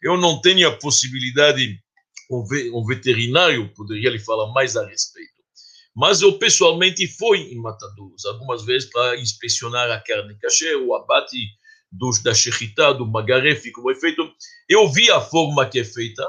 Eu 0.00 0.16
não 0.16 0.40
tenho 0.40 0.68
a 0.68 0.76
possibilidade, 0.76 1.82
um 2.30 2.86
veterinário 2.86 3.74
poderia 3.74 4.10
lhe 4.10 4.20
falar 4.20 4.52
mais 4.52 4.76
a 4.76 4.86
respeito. 4.86 5.34
Mas 5.92 6.22
eu 6.22 6.38
pessoalmente 6.38 7.08
fui 7.08 7.52
em 7.52 7.56
matadouros, 7.56 8.24
algumas 8.26 8.64
vezes 8.64 8.88
para 8.90 9.18
inspecionar 9.18 9.90
a 9.90 10.00
carne 10.00 10.38
cachê, 10.38 10.76
o 10.76 10.94
abate 10.94 11.36
dos, 11.96 12.22
da 12.22 12.34
Shechita, 12.34 12.94
do 12.94 13.06
Magarefe, 13.06 13.72
como 13.72 13.90
é 13.90 13.94
feito. 13.94 14.28
Eu 14.68 14.90
vi 14.90 15.10
a 15.10 15.20
forma 15.20 15.66
que 15.66 15.80
é 15.80 15.84
feita, 15.84 16.24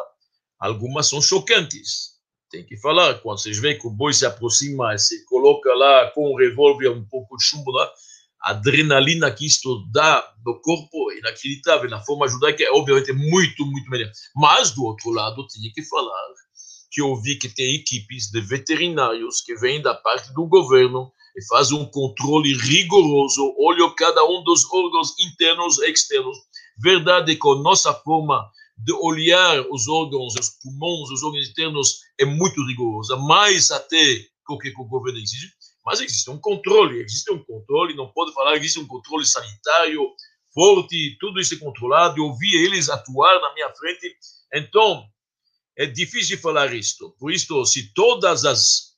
algumas 0.60 1.08
são 1.08 1.22
chocantes. 1.22 2.18
Tem 2.50 2.66
que 2.66 2.78
falar, 2.78 3.16
quando 3.16 3.40
vocês 3.40 3.58
veem 3.58 3.78
que 3.78 3.88
o 3.88 3.92
boi 3.92 4.14
se 4.14 4.26
aproxima, 4.26 4.98
se 4.98 5.26
coloca 5.26 5.74
lá 5.74 6.12
com 6.12 6.32
o 6.32 6.38
revólver, 6.38 6.90
um 6.90 7.06
pouco 7.06 7.36
de 7.36 7.44
chumbo 7.44 7.72
lá, 7.72 7.92
a 8.42 8.52
adrenalina 8.52 9.30
que 9.32 9.46
isto 9.46 9.86
dá 9.92 10.34
no 10.46 10.62
corpo 10.62 11.12
é 11.12 11.18
inacreditável. 11.18 11.90
Na 11.90 12.02
forma 12.02 12.28
judaica 12.28 12.64
é 12.64 12.72
obviamente 12.72 13.12
muito, 13.12 13.66
muito 13.66 13.90
melhor. 13.90 14.10
Mas, 14.36 14.72
do 14.72 14.86
outro 14.86 15.10
lado, 15.10 15.46
tinha 15.48 15.70
que 15.74 15.84
falar 15.84 16.28
que 16.90 17.02
eu 17.02 17.16
vi 17.22 17.38
que 17.38 17.50
tem 17.50 17.76
equipes 17.76 18.32
de 18.32 18.40
veterinários 18.40 19.42
que 19.42 19.56
vêm 19.56 19.82
da 19.82 19.94
parte 19.94 20.34
do 20.34 20.48
governo 20.48 21.12
e 21.38 21.46
faz 21.46 21.72
um 21.72 21.86
controle 21.86 22.58
rigoroso, 22.58 23.56
olha 23.60 23.88
cada 23.96 24.26
um 24.26 24.44
dos 24.44 24.66
órgãos 24.72 25.14
internos 25.20 25.78
e 25.78 25.92
externos. 25.92 26.38
Verdade 26.82 27.36
que 27.36 27.48
a 27.48 27.56
nossa 27.56 27.94
forma 27.94 28.50
de 28.76 28.92
olhar 28.94 29.64
os 29.72 29.88
órgãos, 29.88 30.34
os 30.36 30.50
pulmões, 30.62 31.12
os 31.12 31.24
órgãos 31.24 31.48
internos 31.48 32.00
é 32.20 32.26
muito 32.26 32.66
rigorosa, 32.66 33.16
mais 33.16 33.70
até 33.70 34.26
do 34.48 34.58
que 34.58 34.74
o 34.78 34.86
governo 34.86 35.20
exige, 35.20 35.52
mas 35.86 36.02
existe 36.02 36.30
um 36.30 36.40
controle, 36.40 37.02
existe 37.04 37.32
um 37.32 37.44
controle, 37.44 37.96
não 37.96 38.12
pode 38.12 38.34
falar, 38.34 38.56
existe 38.56 38.80
um 38.80 38.88
controle 38.88 39.26
sanitário 39.26 40.02
forte, 40.54 41.18
tudo 41.20 41.40
isso 41.40 41.54
é 41.54 41.58
controlado, 41.58 42.18
eu 42.18 42.34
vi 42.36 42.56
eles 42.56 42.90
atuar 42.90 43.40
na 43.42 43.54
minha 43.54 43.70
frente, 43.76 44.16
então 44.54 45.06
é 45.78 45.86
difícil 45.86 46.40
falar 46.40 46.74
isto. 46.74 47.16
Por 47.20 47.32
isso, 47.32 47.64
se 47.66 47.94
todas 47.94 48.44
as 48.44 48.97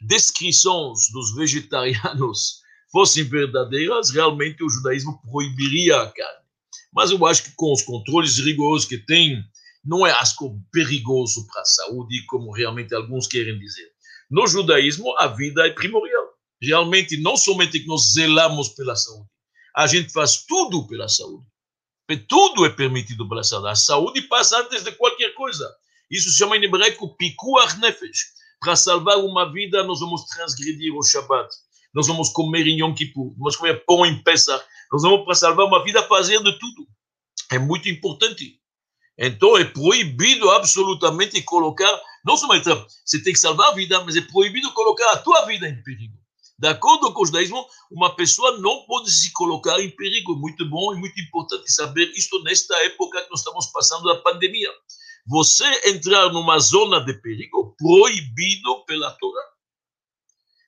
descrições 0.00 1.10
dos 1.12 1.34
vegetarianos 1.34 2.60
fossem 2.90 3.24
verdadeiras, 3.24 4.10
realmente 4.10 4.64
o 4.64 4.68
judaísmo 4.68 5.20
proibiria 5.30 6.00
a 6.02 6.10
carne. 6.10 6.40
Mas 6.92 7.10
eu 7.10 7.24
acho 7.24 7.44
que 7.44 7.52
com 7.54 7.72
os 7.72 7.82
controles 7.82 8.38
rigorosos 8.38 8.88
que 8.88 8.98
tem, 8.98 9.44
não 9.84 10.06
é 10.06 10.10
asco 10.10 10.60
perigoso 10.72 11.46
para 11.46 11.62
a 11.62 11.64
saúde, 11.64 12.24
como 12.26 12.52
realmente 12.52 12.94
alguns 12.94 13.26
querem 13.26 13.58
dizer. 13.58 13.88
No 14.30 14.46
judaísmo, 14.46 15.16
a 15.18 15.28
vida 15.28 15.66
é 15.66 15.70
primordial. 15.70 16.30
Realmente, 16.60 17.16
não 17.20 17.36
somente 17.36 17.80
que 17.80 17.86
nós 17.86 18.12
zelamos 18.12 18.70
pela 18.70 18.96
saúde, 18.96 19.28
a 19.74 19.86
gente 19.86 20.12
faz 20.12 20.44
tudo 20.44 20.86
pela 20.86 21.08
saúde. 21.08 21.46
Tudo 22.28 22.66
é 22.66 22.70
permitido 22.70 23.28
pela 23.28 23.44
saúde. 23.44 23.68
A 23.68 23.76
saúde 23.76 24.22
passa 24.22 24.58
antes 24.60 24.82
de 24.82 24.90
qualquer 24.92 25.32
coisa. 25.34 25.72
Isso 26.10 26.28
se 26.28 26.38
chama 26.38 26.56
em 26.56 26.64
hebraico 26.64 27.16
pikuach 27.16 27.78
nefesh 27.78 28.39
para 28.60 28.76
salvar 28.76 29.16
uma 29.18 29.50
vida, 29.50 29.82
nós 29.82 30.00
vamos 30.00 30.24
transgredir 30.26 30.94
o 30.94 31.02
Shabbat. 31.02 31.48
Nós 31.94 32.06
vamos 32.06 32.28
comer 32.28 32.66
em 32.66 32.80
Yom 32.80 32.94
Kippur, 32.94 33.34
vamos 33.36 33.56
comer 33.56 33.84
pão 33.84 34.06
em 34.06 34.22
Pesach. 34.22 34.62
Nós 34.92 35.02
vamos, 35.02 35.24
para 35.24 35.34
salvar 35.34 35.66
uma 35.66 35.82
vida, 35.82 36.02
fazer 36.06 36.38
de 36.42 36.58
tudo. 36.58 36.86
É 37.50 37.58
muito 37.58 37.88
importante. 37.88 38.60
Então, 39.18 39.56
é 39.56 39.64
proibido 39.64 40.50
absolutamente 40.50 41.42
colocar, 41.42 41.90
não 42.24 42.36
somente 42.36 42.68
você 43.04 43.22
tem 43.22 43.32
que 43.32 43.38
salvar 43.38 43.70
a 43.70 43.74
vida, 43.74 44.02
mas 44.04 44.16
é 44.16 44.20
proibido 44.20 44.72
colocar 44.72 45.10
a 45.12 45.18
tua 45.18 45.46
vida 45.46 45.68
em 45.68 45.82
perigo. 45.82 46.20
De 46.58 46.68
acordo 46.68 47.12
com 47.12 47.22
o 47.22 47.26
judaísmo, 47.26 47.66
uma 47.90 48.14
pessoa 48.14 48.58
não 48.58 48.84
pode 48.86 49.10
se 49.10 49.32
colocar 49.32 49.80
em 49.80 49.90
perigo. 49.90 50.36
Muito 50.36 50.68
bom 50.68 50.94
e 50.94 50.98
muito 50.98 51.18
importante 51.18 51.72
saber 51.72 52.12
isto 52.14 52.42
nesta 52.42 52.74
época 52.84 53.22
que 53.22 53.30
nós 53.30 53.40
estamos 53.40 53.66
passando 53.72 54.04
da 54.04 54.16
pandemia 54.16 54.68
você 55.30 55.64
entrar 55.88 56.28
numa 56.32 56.58
zona 56.58 56.98
de 56.98 57.14
perigo 57.14 57.72
proibido 57.78 58.84
pela 58.84 59.12
Torá. 59.12 59.42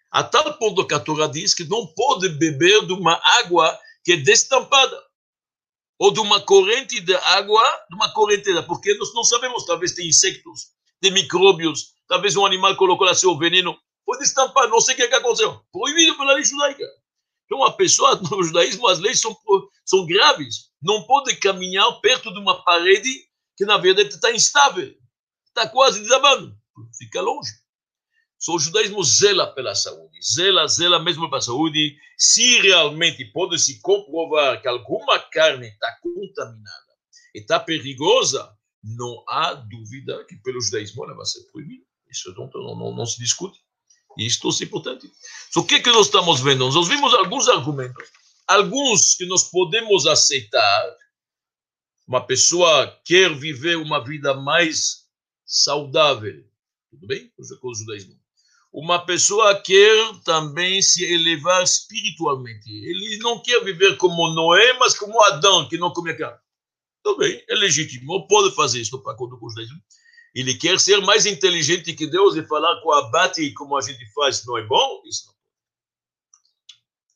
A 0.08 0.22
tal 0.22 0.56
ponto 0.56 0.86
que 0.86 0.94
a 0.94 1.00
Torá 1.00 1.26
diz 1.26 1.52
que 1.52 1.64
não 1.64 1.84
pode 1.84 2.28
beber 2.28 2.86
de 2.86 2.92
uma 2.92 3.20
água 3.40 3.76
que 4.04 4.12
é 4.12 4.16
destampada 4.16 4.96
ou 5.98 6.12
de 6.12 6.20
uma 6.20 6.40
corrente 6.40 7.00
de 7.00 7.12
água, 7.12 7.60
de 7.90 7.96
uma 7.96 8.12
correnteza, 8.12 8.62
porque 8.62 8.94
nós 8.94 9.12
não 9.12 9.24
sabemos, 9.24 9.66
talvez 9.66 9.94
tem 9.94 10.06
insectos, 10.06 10.68
tem 11.00 11.10
micróbios, 11.10 11.94
talvez 12.06 12.36
um 12.36 12.46
animal 12.46 12.76
colocou 12.76 13.04
lá 13.04 13.14
seu 13.16 13.36
veneno, 13.36 13.76
pode 14.06 14.22
estampar, 14.22 14.68
não 14.68 14.80
sei 14.80 14.94
o 14.94 14.96
que, 14.96 15.02
é 15.02 15.08
que 15.08 15.14
aconteceu. 15.16 15.60
Proibido 15.72 16.16
pela 16.16 16.34
lei 16.34 16.44
judaica. 16.44 16.86
Então, 17.46 17.64
a 17.64 17.72
pessoa, 17.72 18.14
no 18.30 18.44
judaísmo, 18.44 18.86
as 18.86 19.00
leis 19.00 19.20
são, 19.20 19.36
são 19.84 20.06
graves. 20.06 20.70
Não 20.80 21.02
pode 21.02 21.34
caminhar 21.36 22.00
perto 22.00 22.32
de 22.32 22.38
uma 22.38 22.62
parede 22.62 23.31
que, 23.56 23.64
na 23.64 23.76
verdade, 23.78 24.08
está 24.08 24.32
instável, 24.32 24.94
está 25.46 25.68
quase 25.68 26.00
desabando. 26.00 26.56
Fica 26.98 27.20
longe. 27.20 27.52
Só 28.38 28.54
o 28.54 28.58
judaísmo 28.58 29.04
zela 29.04 29.54
pela 29.54 29.72
saúde, 29.74 30.18
zela, 30.20 30.66
zela 30.66 30.98
mesmo 30.98 31.30
pela 31.30 31.40
saúde. 31.40 31.96
Se 32.18 32.60
realmente 32.60 33.24
pode 33.26 33.56
se 33.58 33.80
comprovar 33.80 34.60
que 34.60 34.66
alguma 34.66 35.18
carne 35.30 35.68
está 35.68 35.96
contaminada 36.02 36.92
e 37.34 37.38
está 37.38 37.60
perigosa, 37.60 38.52
não 38.82 39.22
há 39.28 39.54
dúvida 39.54 40.24
que 40.24 40.36
pelo 40.36 40.60
judaísmo 40.60 41.04
ela 41.04 41.14
vai 41.14 41.24
ser 41.24 41.44
proibida. 41.52 41.84
Isso 42.10 42.34
não, 42.36 42.50
não, 42.76 42.94
não, 42.94 43.06
se 43.06 43.18
discute. 43.18 43.60
Isto 44.18 44.48
é 44.60 44.64
importante. 44.64 45.10
O 45.56 45.62
que, 45.62 45.80
que 45.80 45.90
nós 45.90 46.06
estamos 46.06 46.40
vendo? 46.40 46.68
Nós 46.68 46.88
vimos 46.88 47.14
alguns 47.14 47.48
argumentos, 47.48 48.08
alguns 48.46 49.14
que 49.14 49.24
nós 49.24 49.44
podemos 49.44 50.06
aceitar. 50.06 50.96
Uma 52.06 52.26
pessoa 52.26 53.00
quer 53.04 53.34
viver 53.34 53.76
uma 53.76 54.04
vida 54.04 54.34
mais 54.34 55.06
saudável, 55.44 56.44
tudo 56.90 57.06
bem? 57.06 57.32
Com 57.60 57.68
o 57.68 57.74
judaísmo 57.74 58.22
uma 58.72 59.04
pessoa 59.04 59.60
quer 59.60 60.18
também 60.24 60.80
se 60.80 61.04
elevar 61.04 61.62
espiritualmente. 61.62 62.70
Ele 62.70 63.18
não 63.18 63.40
quer 63.42 63.62
viver 63.62 63.98
como 63.98 64.32
Noé, 64.32 64.72
mas 64.78 64.98
como 64.98 65.22
Adão, 65.24 65.68
que 65.68 65.76
não 65.76 65.92
come 65.92 66.14
carne. 66.14 66.38
Tudo 67.02 67.18
bem, 67.18 67.44
é 67.48 67.54
legítimo, 67.54 68.26
pode 68.26 68.54
fazer 68.54 68.80
isso, 68.80 68.98
para 69.02 69.12
acordo 69.12 69.38
com 69.38 69.46
os 69.46 69.52
judaísmo. 69.52 69.78
Ele 70.34 70.54
quer 70.54 70.80
ser 70.80 71.02
mais 71.02 71.26
inteligente 71.26 71.92
que 71.92 72.06
Deus 72.06 72.34
e 72.36 72.46
falar 72.46 72.80
com 72.80 72.90
abate 72.92 73.52
como 73.52 73.76
a 73.76 73.82
gente 73.82 74.06
faz 74.14 74.46
não 74.46 74.56
é 74.56 74.66
bom? 74.66 75.02
Isso 75.04 75.26
não. 75.26 75.34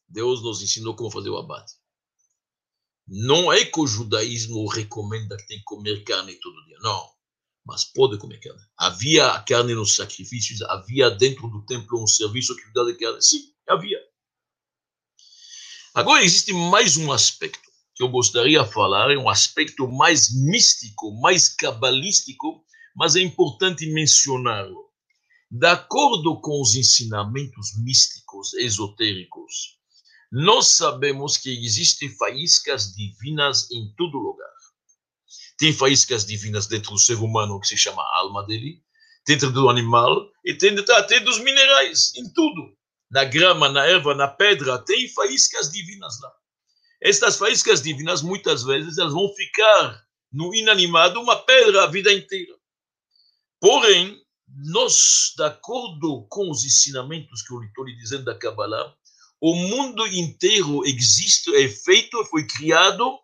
Deus 0.08 0.42
nos 0.42 0.62
ensinou 0.62 0.94
como 0.94 1.10
fazer 1.10 1.30
o 1.30 1.38
abate. 1.38 1.72
Não 3.06 3.52
é 3.52 3.64
que 3.64 3.80
o 3.80 3.86
judaísmo 3.86 4.66
recomenda 4.66 5.36
que 5.36 5.46
tem 5.46 5.58
que 5.58 5.64
comer 5.64 6.02
carne 6.04 6.34
todo 6.34 6.64
dia. 6.64 6.78
Não 6.80 7.16
mas 7.66 7.84
pode 7.84 8.16
comer 8.16 8.38
carne. 8.38 8.62
Havia 8.78 9.40
carne 9.40 9.74
nos 9.74 9.96
sacrifícios, 9.96 10.62
havia 10.62 11.10
dentro 11.10 11.48
do 11.48 11.66
templo 11.66 12.00
um 12.00 12.06
serviço 12.06 12.54
que 12.54 12.62
cuidava 12.62 12.92
de 12.92 12.98
carne. 12.98 13.20
Sim, 13.20 13.42
havia. 13.68 13.98
Agora 15.92 16.22
existe 16.22 16.52
mais 16.52 16.96
um 16.96 17.10
aspecto 17.10 17.66
que 17.94 18.02
eu 18.02 18.08
gostaria 18.08 18.62
de 18.62 18.72
falar, 18.72 19.10
é 19.10 19.16
um 19.16 19.28
aspecto 19.28 19.88
mais 19.88 20.30
místico, 20.32 21.10
mais 21.20 21.48
cabalístico, 21.48 22.62
mas 22.94 23.16
é 23.16 23.20
importante 23.20 23.86
mencioná-lo. 23.86 24.86
De 25.50 25.66
acordo 25.66 26.40
com 26.40 26.60
os 26.60 26.74
ensinamentos 26.76 27.76
místicos, 27.78 28.52
esotéricos, 28.54 29.75
nós 30.30 30.76
sabemos 30.76 31.36
que 31.36 31.64
existem 31.64 32.08
faíscas 32.16 32.92
divinas 32.92 33.70
em 33.70 33.92
todo 33.96 34.18
lugar. 34.18 34.50
Tem 35.58 35.72
faíscas 35.72 36.24
divinas 36.26 36.66
dentro 36.66 36.92
do 36.92 36.98
ser 36.98 37.14
humano, 37.14 37.60
que 37.60 37.68
se 37.68 37.76
chama 37.76 38.02
alma 38.18 38.44
dele, 38.44 38.82
dentro 39.26 39.50
do 39.50 39.68
animal, 39.68 40.30
e 40.44 40.54
tem 40.54 40.76
até 40.78 41.20
dos 41.20 41.38
minerais, 41.38 42.12
em 42.16 42.30
tudo. 42.32 42.76
Na 43.10 43.24
grama, 43.24 43.68
na 43.68 43.86
erva, 43.86 44.14
na 44.14 44.28
pedra, 44.28 44.78
tem 44.78 45.08
faíscas 45.08 45.70
divinas 45.70 46.20
lá. 46.20 46.32
Estas 47.00 47.36
faíscas 47.36 47.80
divinas, 47.82 48.22
muitas 48.22 48.64
vezes, 48.64 48.98
elas 48.98 49.12
vão 49.12 49.32
ficar 49.34 50.04
no 50.32 50.54
inanimado 50.54 51.20
uma 51.20 51.36
pedra 51.36 51.84
a 51.84 51.86
vida 51.86 52.12
inteira. 52.12 52.54
Porém, 53.60 54.20
nós, 54.48 55.32
de 55.36 55.42
acordo 55.44 56.26
com 56.28 56.50
os 56.50 56.64
ensinamentos 56.64 57.42
que 57.42 57.54
eu 57.54 57.62
estou 57.62 57.84
lhe 57.84 57.96
dizendo 57.96 58.24
da 58.24 58.34
Kabbalah, 58.34 58.94
o 59.48 59.54
mundo 59.54 60.04
inteiro 60.08 60.84
existe, 60.84 61.54
é 61.54 61.68
feito, 61.68 62.24
foi 62.24 62.44
criado 62.48 63.16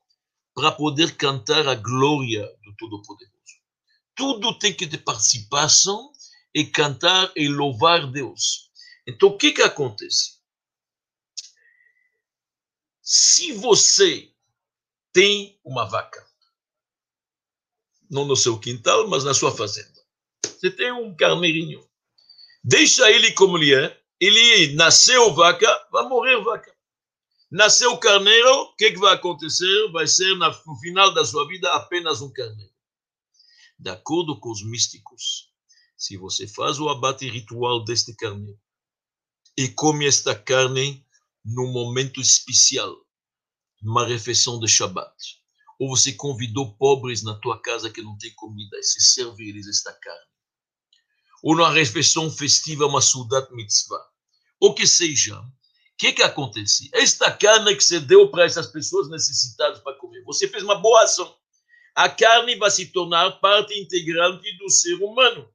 para 0.55 0.71
poder 0.71 1.17
cantar 1.17 1.67
a 1.67 1.75
glória 1.75 2.47
do 2.63 2.77
Todo-Poderoso. 2.77 3.35
Tudo 4.15 4.57
tem 4.57 4.73
que 4.73 4.87
ter 4.87 4.99
participação 4.99 6.13
e 6.55 6.65
cantar 6.65 7.33
e 7.35 7.49
louvar 7.49 8.09
Deus. 8.09 8.71
Então, 9.05 9.31
o 9.31 9.37
que, 9.37 9.51
que 9.51 9.63
acontece? 9.63 10.39
Se 13.03 13.51
você 13.55 14.33
tem 15.13 15.59
uma 15.65 15.87
vaca, 15.87 16.25
não 18.09 18.25
no 18.25 18.37
seu 18.37 18.61
quintal, 18.61 19.09
mas 19.09 19.25
na 19.25 19.35
sua 19.35 19.51
fazenda, 19.51 20.01
você 20.45 20.71
tem 20.71 20.93
um 20.93 21.17
carneirinho, 21.17 21.85
deixa 22.63 23.11
ele 23.11 23.33
como 23.33 23.59
ele 23.59 23.75
é, 23.75 24.02
ele 24.25 24.75
nasceu 24.75 25.35
vaca, 25.35 25.69
vai 25.91 26.09
morrer 26.09 26.41
vaca 26.43 26.73
nasceu 27.53 27.99
carneiro, 27.99 28.51
o 28.63 28.77
que, 28.77 28.93
que 28.93 28.99
vai 28.99 29.15
acontecer? 29.15 29.91
Vai 29.93 30.07
ser 30.07 30.35
no 30.35 30.77
final 30.81 31.13
da 31.13 31.23
sua 31.23 31.47
vida 31.47 31.71
apenas 31.75 32.23
um 32.23 32.33
carneiro. 32.33 32.73
De 33.79 33.91
acordo 33.91 34.41
com 34.41 34.51
os 34.51 34.65
místicos, 34.65 35.53
se 35.95 36.17
você 36.17 36.49
faz 36.49 36.81
o 36.81 36.89
abate 36.89 37.29
ritual 37.29 37.85
deste 37.85 38.15
carneiro 38.17 38.59
e 39.57 39.69
come 39.69 40.07
esta 40.07 40.35
carne 40.35 41.07
num 41.45 41.71
momento 41.71 42.21
especial, 42.21 42.97
numa 43.83 44.07
refeição 44.07 44.59
de 44.59 44.67
Shabbat, 44.67 45.15
ou 45.79 45.95
você 45.95 46.13
convidou 46.15 46.75
pobres 46.77 47.23
na 47.23 47.35
tua 47.35 47.61
casa 47.61 47.91
que 47.91 48.01
não 48.01 48.17
tem 48.17 48.33
comida 48.35 48.79
e 48.79 48.83
se 48.83 49.01
serve 49.01 49.47
eles 49.47 49.67
esta 49.69 49.93
carne, 49.93 50.31
ou 51.43 51.55
numa 51.55 51.71
refeição 51.71 52.31
festiva, 52.31 52.87
uma 52.87 53.03
Sudat 53.03 53.53
Mitzvah, 53.53 54.12
ou 54.63 54.73
que 54.73 54.87
seja, 54.87 55.43
que, 55.99 56.13
que 56.13 56.23
acontece? 56.23 56.89
Esta 56.93 57.31
carne 57.31 57.77
que 57.77 57.83
você 57.83 57.99
deu 57.99 58.29
para 58.29 58.45
essas 58.45 58.69
pessoas 58.69 59.09
necessitadas 59.09 59.81
para 59.81 59.97
comer, 59.97 60.23
você 60.25 60.47
fez 60.49 60.63
uma 60.63 60.77
boa 60.77 61.03
ação. 61.03 61.37
A 61.97 62.09
carne 62.09 62.55
vai 62.55 62.71
se 62.71 62.87
tornar 62.87 63.41
parte 63.41 63.73
integrante 63.79 64.57
do 64.59 64.71
ser 64.71 64.95
humano. 64.95 65.49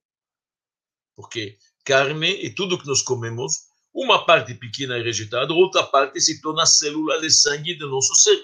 Porque 1.16 1.58
carne 1.86 2.32
e 2.32 2.50
tudo 2.50 2.78
que 2.78 2.86
nós 2.86 3.02
comemos, 3.02 3.68
uma 3.94 4.26
parte 4.26 4.54
pequena 4.54 4.98
é 4.98 5.02
rejeitada, 5.02 5.54
outra 5.54 5.84
parte 5.84 6.20
se 6.20 6.42
torna 6.42 6.66
célula 6.66 7.20
de 7.22 7.30
sangue 7.30 7.76
do 7.76 7.90
nosso 7.90 8.14
ser. 8.14 8.42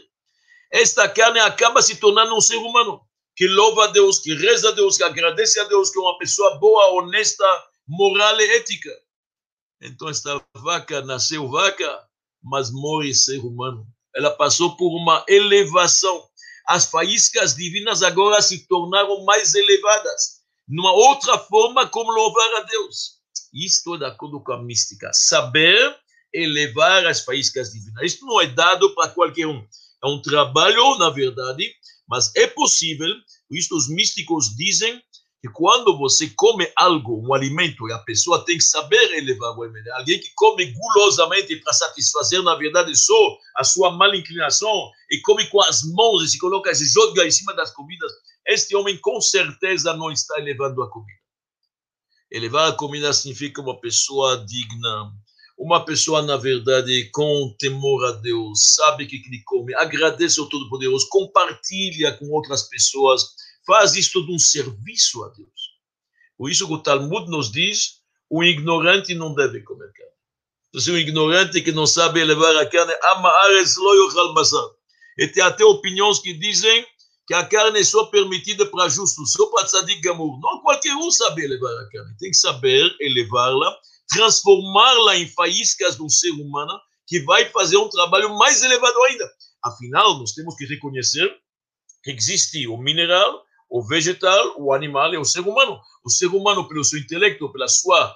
Esta 0.72 1.10
carne 1.10 1.40
acaba 1.40 1.82
se 1.82 1.98
tornando 1.98 2.36
um 2.36 2.42
ser 2.42 2.58
humano 2.58 3.02
que 3.36 3.48
louva 3.48 3.86
a 3.86 3.88
Deus, 3.88 4.20
que 4.20 4.34
reza 4.34 4.70
a 4.70 4.72
Deus, 4.72 4.96
que 4.98 5.04
agradece 5.04 5.60
a 5.60 5.66
Deus, 5.66 5.90
que 5.90 6.00
é 6.00 6.02
uma 6.02 6.18
pessoa 6.18 6.58
boa, 6.58 6.94
honesta, 6.94 7.46
moral 7.86 8.40
e 8.40 8.56
ética. 8.56 8.92
Então, 9.84 10.08
esta 10.08 10.42
vaca 10.56 11.02
nasceu 11.02 11.50
vaca, 11.50 12.08
mas 12.42 12.72
morre 12.72 13.14
ser 13.14 13.40
humano. 13.40 13.86
Ela 14.16 14.32
passou 14.32 14.78
por 14.78 14.96
uma 14.96 15.26
elevação. 15.28 16.26
As 16.68 16.86
faíscas 16.86 17.56
divinas 17.56 18.02
agora 18.02 18.42
se 18.42 18.66
tornaram 18.68 19.26
mais 19.26 19.54
elevadas. 19.54 20.42
Numa 20.68 20.94
outra 20.94 21.38
forma, 21.38 21.86
como 21.88 22.12
louvar 22.12 22.56
a 22.56 22.62
Deus. 22.62 23.20
Isto 23.54 23.96
é 23.96 23.98
de 24.00 24.06
acordo 24.06 24.42
com 24.42 24.54
a 24.54 24.64
mística. 24.64 25.12
Saber 25.14 25.96
elevar 26.34 27.06
as 27.06 27.22
faíscas 27.22 27.72
divinas. 27.72 28.04
Isto 28.04 28.26
não 28.26 28.40
é 28.40 28.48
dado 28.48 28.96
para 28.96 29.10
qualquer 29.10 29.48
um. 29.48 29.68
É 30.04 30.08
um 30.08 30.22
trabalho, 30.22 30.98
na 30.98 31.10
verdade, 31.10 31.70
mas 32.08 32.34
é 32.36 32.48
possível. 32.48 33.14
Isto 33.52 33.76
os 33.76 33.90
místicos 33.90 34.56
dizem 34.56 35.02
que 35.44 35.50
quando 35.50 35.98
você 35.98 36.30
come 36.38 36.66
algo, 36.74 37.22
um 37.22 37.34
alimento, 37.34 37.86
e 37.90 37.92
a 37.92 38.00
pessoa 38.00 38.46
tem 38.46 38.58
que 38.58 38.64
saber 38.64 39.12
elevar 39.12 39.54
o 39.58 39.64
alimento. 39.64 39.92
Alguém 39.92 40.18
que 40.18 40.32
come 40.36 40.72
gulosamente 40.72 41.58
para 41.58 41.74
satisfazer, 41.74 42.42
na 42.42 42.56
verdade, 42.56 42.96
só 42.96 43.38
a 43.58 43.64
sua 43.66 43.92
mal 43.92 44.16
inclinação 44.16 44.90
e 45.12 45.20
come 45.20 45.46
com 45.50 45.62
as 45.62 45.84
mãos 45.84 46.24
e 46.24 46.30
se 46.30 46.40
coloca 46.40 46.72
e 46.72 46.76
se 46.76 46.86
joga 46.86 47.28
em 47.28 47.32
cima 47.32 47.54
das 47.56 47.72
comidas, 47.74 48.10
este 48.48 48.74
homem 48.74 48.98
com 49.02 49.20
certeza 49.20 49.94
não 49.94 50.10
está 50.14 50.40
elevando 50.40 50.82
a 50.82 50.90
comida. 50.90 51.20
Elevar 52.32 52.70
a 52.70 52.76
comida 52.78 53.12
significa 53.12 53.62
uma 53.62 53.78
pessoa 53.82 54.46
digna, 54.46 55.12
uma 55.58 55.84
pessoa, 55.84 56.22
na 56.22 56.38
verdade, 56.38 57.10
com 57.12 57.54
temor 57.60 58.06
a 58.06 58.12
Deus, 58.14 58.76
sabe 58.76 59.06
que 59.08 59.18
ele 59.18 59.44
come, 59.44 59.76
agradece 59.76 60.40
ao 60.40 60.48
Todo-Poderoso, 60.48 61.06
compartilha 61.10 62.14
com 62.14 62.32
outras 62.32 62.70
pessoas 62.70 63.43
faz 63.66 63.96
isto 63.96 64.26
de 64.26 64.32
um 64.32 64.40
serviço 64.40 65.24
a 65.24 65.30
Deus. 65.30 65.74
Por 66.38 66.50
isso 66.50 66.68
que 66.68 66.74
o 66.74 66.82
Talmud 66.82 67.30
nos 67.30 67.52
diz, 67.52 68.02
o 68.30 68.44
ignorante 68.44 69.14
não 69.14 69.34
deve 69.34 69.62
comer 69.62 69.92
carne. 69.94 70.12
Então, 70.70 70.82
se 70.82 70.92
um 70.92 70.98
ignorante 70.98 71.62
que 71.62 71.72
não 71.72 71.86
sabe 71.86 72.20
elevar 72.20 72.56
a 72.58 72.66
carne, 72.66 72.94
ama 73.04 73.30
ares. 73.30 73.76
E 75.18 75.28
tem 75.28 75.44
até 75.44 75.64
opiniões 75.64 76.20
que 76.20 76.34
dizem 76.34 76.86
que 77.28 77.34
a 77.34 77.46
carne 77.46 77.80
é 77.80 77.84
só 77.84 78.06
permitida 78.06 78.66
para 78.66 78.90
justos, 78.90 79.32
só 79.32 79.46
para 79.48 79.66
tzadik 79.66 80.02
gamur. 80.02 80.40
Não 80.40 80.62
qualquer 80.62 80.96
um 80.96 81.12
sabe 81.12 81.46
elevar 81.46 81.74
a 81.78 81.90
carne. 81.90 82.18
Tem 82.18 82.32
que 82.32 82.38
saber 82.38 82.96
elevá-la 83.00 83.80
transformá-la 84.14 85.18
em 85.18 85.28
faíscas 85.28 85.96
do 85.96 86.10
ser 86.10 86.32
humano, 86.32 86.80
que 87.08 87.22
vai 87.22 87.50
fazer 87.50 87.78
um 87.78 87.90
trabalho 87.90 88.38
mais 88.38 88.62
elevado 88.64 89.02
ainda. 89.04 89.30
Afinal, 89.64 90.20
nós 90.20 90.34
temos 90.34 90.56
que 90.56 90.66
reconhecer 90.66 91.30
que 92.04 92.12
existe 92.12 92.68
o 92.68 92.78
mineral, 92.78 93.44
o 93.74 93.82
vegetal, 93.82 94.54
o 94.62 94.72
animal 94.72 95.16
e 95.16 95.18
o 95.18 95.26
ser 95.26 95.40
humano. 95.40 95.82
O 96.06 96.10
ser 96.10 96.28
humano, 96.28 96.68
pelo 96.68 96.84
seu 96.84 97.00
intelecto, 97.00 97.52
pela 97.52 97.68
sua 97.68 98.16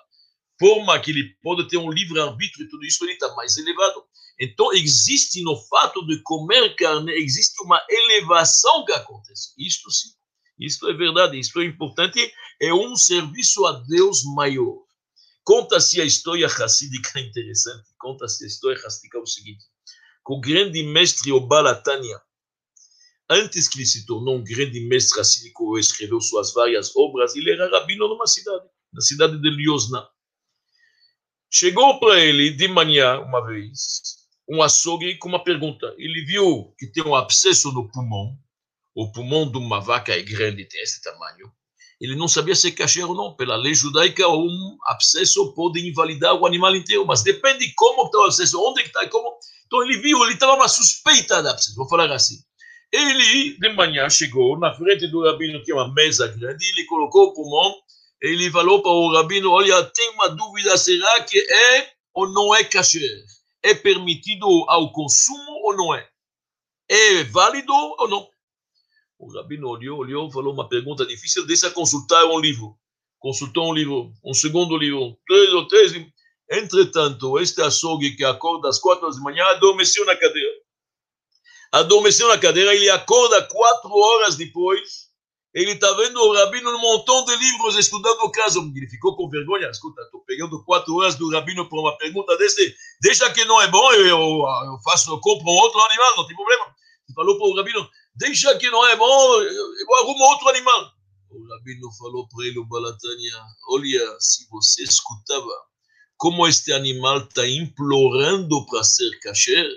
forma 0.60 1.00
que 1.00 1.10
ele 1.10 1.36
pode 1.42 1.68
ter 1.68 1.78
um 1.78 1.90
livre-arbítrio 1.90 2.64
e 2.64 2.70
tudo 2.70 2.86
isso, 2.86 3.04
ele 3.04 3.14
está 3.14 3.34
mais 3.34 3.58
elevado. 3.58 4.04
Então, 4.40 4.72
existe 4.72 5.42
no 5.42 5.56
fato 5.66 6.06
de 6.06 6.22
comer 6.22 6.76
carne, 6.76 7.12
existe 7.12 7.60
uma 7.64 7.82
elevação 7.90 8.86
que 8.86 8.92
acontece. 8.92 9.54
Isto 9.58 9.90
sim, 9.90 10.10
isto 10.60 10.88
é 10.92 10.94
verdade, 10.94 11.40
isto 11.40 11.60
é 11.60 11.66
importante, 11.66 12.32
é 12.62 12.72
um 12.72 12.96
serviço 12.96 13.66
a 13.66 13.72
Deus 13.88 14.24
maior. 14.36 14.84
Conta-se 15.44 16.00
a 16.00 16.06
história 16.06 16.48
racídica 16.48 17.18
interessante, 17.20 17.90
conta-se 17.98 18.44
a 18.44 18.48
história 18.48 18.80
racídica 18.80 19.20
o 19.20 19.26
seguinte, 19.26 19.66
que 20.24 20.34
o 20.34 20.40
grande 20.40 20.84
mestre 20.84 21.32
Obalatania, 21.32 22.22
antes 23.30 23.68
que 23.68 23.80
ele 23.80 23.86
se 23.86 24.06
tornou 24.06 24.38
um 24.38 24.44
grande 24.44 24.80
mestre 24.82 25.20
racídico, 25.20 25.78
escreveu 25.78 26.20
suas 26.22 26.54
várias 26.54 26.96
obras, 26.96 27.36
ele 27.36 27.52
era 27.52 27.70
rabino 27.70 28.08
numa 28.08 28.28
cidade, 28.28 28.66
na 28.94 29.02
cidade 29.02 29.40
de 29.40 29.50
Liosna. 29.50 30.08
Chegou 31.50 32.00
para 32.00 32.20
ele 32.20 32.52
de 32.52 32.68
manhã, 32.68 33.20
uma 33.20 33.46
vez, 33.46 34.18
um 34.50 34.62
açougue 34.62 35.18
com 35.18 35.30
uma 35.30 35.44
pergunta. 35.44 35.94
Ele 35.98 36.26
viu 36.26 36.74
que 36.78 36.88
tem 36.88 37.04
um 37.04 37.16
abscesso 37.16 37.72
no 37.72 37.90
pulmão. 37.90 38.38
O 38.96 39.12
pulmão 39.12 39.50
de 39.50 39.58
uma 39.58 39.80
vaca 39.80 40.12
é 40.12 40.22
grande, 40.22 40.66
tem 40.66 40.82
esse 40.82 41.02
tamanho. 41.02 41.52
Ele 42.00 42.16
não 42.16 42.28
sabia 42.28 42.56
se 42.56 42.68
é 42.68 42.72
kasher 42.72 43.10
ou 43.10 43.16
não. 43.16 43.36
Pela 43.36 43.56
lei 43.56 43.74
judaica, 43.74 44.28
um 44.28 44.78
abscesso 44.86 45.54
pode 45.54 45.80
invalidar 45.88 46.36
o 46.36 46.46
animal 46.46 46.76
inteiro, 46.76 47.06
mas 47.06 47.24
depende 47.24 47.66
de 47.66 47.74
como 47.74 48.06
está 48.06 48.20
o 48.20 48.24
abscesso, 48.24 48.62
onde 48.62 48.82
está 48.82 49.04
e 49.04 49.10
como. 49.10 49.38
Então 49.66 49.84
ele 49.84 49.98
viu, 50.00 50.24
ele 50.24 50.34
estava 50.34 50.54
uma 50.54 50.68
suspeita 50.68 51.42
de 51.42 51.50
abscesso, 51.50 51.76
vou 51.76 51.90
falar 51.90 52.12
assim. 52.12 52.38
Ele, 52.92 53.58
de 53.60 53.74
manhã, 53.74 54.10
chegou 54.10 54.58
na 54.58 54.74
frente 54.74 55.08
do 55.08 55.24
rabino, 55.24 55.62
que 55.64 55.72
é 55.72 55.76
uma 55.76 55.94
mesa 55.94 56.28
grande, 56.28 56.66
ele 56.70 56.86
colocou 56.86 57.28
o 57.28 57.34
pulmão, 57.34 57.76
ele 58.22 58.50
falou 58.50 58.82
para 58.82 58.92
o 58.92 59.14
rabino, 59.14 59.52
olha, 59.52 59.84
tem 59.84 60.10
uma 60.12 60.30
dúvida, 60.30 60.78
será 60.78 61.22
que 61.24 61.38
é 61.38 61.92
ou 62.14 62.30
não 62.30 62.56
é 62.56 62.64
kasher? 62.64 63.24
É 63.62 63.74
permitido 63.74 64.48
ao 64.68 64.92
consumo 64.92 65.52
ou 65.66 65.76
não 65.76 65.94
é? 65.94 66.08
É 66.90 67.24
válido 67.26 67.74
ou 67.74 68.08
não? 68.08 68.28
O 69.20 69.34
rabino 69.34 69.68
olhou, 69.68 70.00
olhou, 70.00 70.32
falou 70.32 70.54
uma 70.54 70.70
pergunta 70.70 71.06
difícil, 71.06 71.46
deixa 71.46 71.70
consultar 71.72 72.26
um 72.26 72.40
livro. 72.40 72.78
Consultou 73.20 73.70
um 73.70 73.74
livro, 73.74 74.14
um 74.24 74.34
segundo 74.34 74.78
livro, 74.78 75.18
três 75.28 75.54
ou 75.54 75.68
três. 75.68 75.94
Entretanto, 76.50 77.38
este 77.40 77.62
açougue 77.62 78.16
que 78.16 78.24
acorda 78.24 78.70
às 78.70 78.80
quatro 78.80 79.10
da 79.10 79.20
manhã 79.20 79.44
adormeceu 79.48 80.06
na 80.06 80.16
cadeira. 80.16 80.67
Adormeceu 81.72 82.28
na 82.28 82.38
cadeira, 82.38 82.74
ele 82.74 82.90
acorda 82.90 83.42
quatro 83.44 83.92
horas 83.92 84.36
depois, 84.36 85.08
ele 85.54 85.72
está 85.72 85.92
vendo 85.94 86.20
o 86.20 86.34
rabino 86.34 86.72
num 86.72 86.80
montão 86.80 87.26
de 87.26 87.36
livros 87.36 87.76
estudando 87.78 88.20
o 88.22 88.32
caso. 88.32 88.60
Ele 88.76 88.88
ficou 88.88 89.16
com 89.16 89.28
vergonha. 89.28 89.70
Escuta, 89.70 90.04
estou 90.04 90.22
pegando 90.22 90.64
quatro 90.64 90.94
horas 90.96 91.16
do 91.16 91.32
rabino 91.32 91.68
por 91.68 91.80
uma 91.80 91.98
pergunta 91.98 92.38
desse. 92.38 92.76
Deixa 93.02 93.28
que 93.34 93.44
não 93.46 93.60
é 93.60 93.68
bom, 93.68 93.92
eu, 93.94 94.08
eu 94.08 94.80
faço, 94.84 95.10
eu 95.10 95.20
compro 95.20 95.50
um 95.50 95.56
outro 95.56 95.82
animal, 95.82 96.18
não 96.18 96.28
tem 96.28 96.36
problema. 96.36 96.66
Ele 96.66 97.16
falou 97.16 97.38
para 97.40 97.48
o 97.48 97.56
rabino, 97.56 97.90
deixa 98.16 98.56
que 98.60 98.70
não 98.70 98.86
é 98.88 98.96
bom, 98.96 99.42
eu 99.42 99.96
arrumo 99.96 100.24
outro 100.26 100.50
animal. 100.50 100.92
O 101.32 101.50
rabino 101.50 101.92
falou 101.98 102.28
para 102.28 102.46
ele, 102.46 102.60
o 102.60 102.66
Balatania, 102.66 103.42
olha, 103.70 104.16
se 104.20 104.48
você 104.50 104.84
escutava 104.84 105.50
como 106.18 106.48
este 106.48 106.72
animal 106.72 107.18
está 107.20 107.48
implorando 107.48 108.64
para 108.68 108.84
ser 108.84 109.10
kasher 109.22 109.68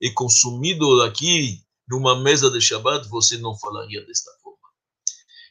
e 0.00 0.10
consumido 0.10 1.02
aqui 1.02 1.62
numa 1.88 2.20
mesa 2.20 2.50
de 2.50 2.60
Shabbat, 2.60 3.08
você 3.08 3.38
não 3.38 3.58
falaria 3.58 4.04
desta 4.04 4.30
forma. 4.42 4.58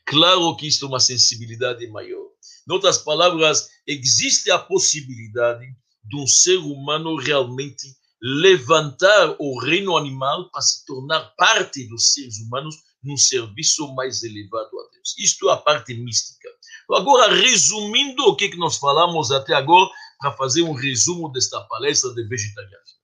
Claro 0.05 0.55
que 0.55 0.67
isto 0.67 0.85
é 0.85 0.87
uma 0.87 0.99
sensibilidade 0.99 1.85
maior. 1.87 2.27
Em 2.67 2.73
outras 2.73 2.99
palavras, 2.99 3.69
existe 3.85 4.51
a 4.51 4.59
possibilidade 4.59 5.65
de 6.03 6.17
um 6.17 6.27
ser 6.27 6.57
humano 6.57 7.15
realmente 7.15 7.87
levantar 8.21 9.35
o 9.39 9.59
reino 9.59 9.95
animal 9.97 10.49
para 10.49 10.61
se 10.61 10.85
tornar 10.85 11.33
parte 11.37 11.87
dos 11.87 12.13
seres 12.13 12.39
humanos 12.39 12.75
num 13.03 13.17
serviço 13.17 13.93
mais 13.93 14.23
elevado 14.23 14.79
a 14.79 14.91
Deus. 14.91 15.15
Isto 15.19 15.49
é 15.49 15.53
a 15.53 15.57
parte 15.57 15.93
mística. 15.93 16.49
Agora, 16.91 17.33
resumindo 17.33 18.23
o 18.23 18.35
que 18.35 18.55
nós 18.55 18.77
falamos 18.77 19.31
até 19.31 19.53
agora, 19.53 19.89
para 20.19 20.31
fazer 20.33 20.63
um 20.63 20.73
resumo 20.73 21.31
desta 21.31 21.61
palestra 21.61 22.13
de 22.13 22.23
vegetarianismo. 22.27 22.96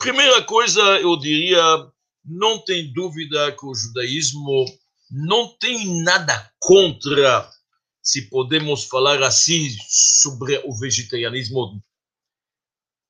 Primeira 0.00 0.42
coisa, 0.44 0.80
eu 0.98 1.14
diria, 1.18 1.60
não 2.24 2.58
tem 2.64 2.90
dúvida 2.90 3.52
que 3.52 3.66
o 3.66 3.74
judaísmo 3.74 4.64
não 5.10 5.54
tem 5.58 6.02
nada 6.02 6.50
contra, 6.58 7.46
se 8.02 8.22
podemos 8.30 8.84
falar 8.84 9.22
assim, 9.22 9.68
sobre 9.86 10.58
o 10.64 10.74
vegetarianismo 10.74 11.82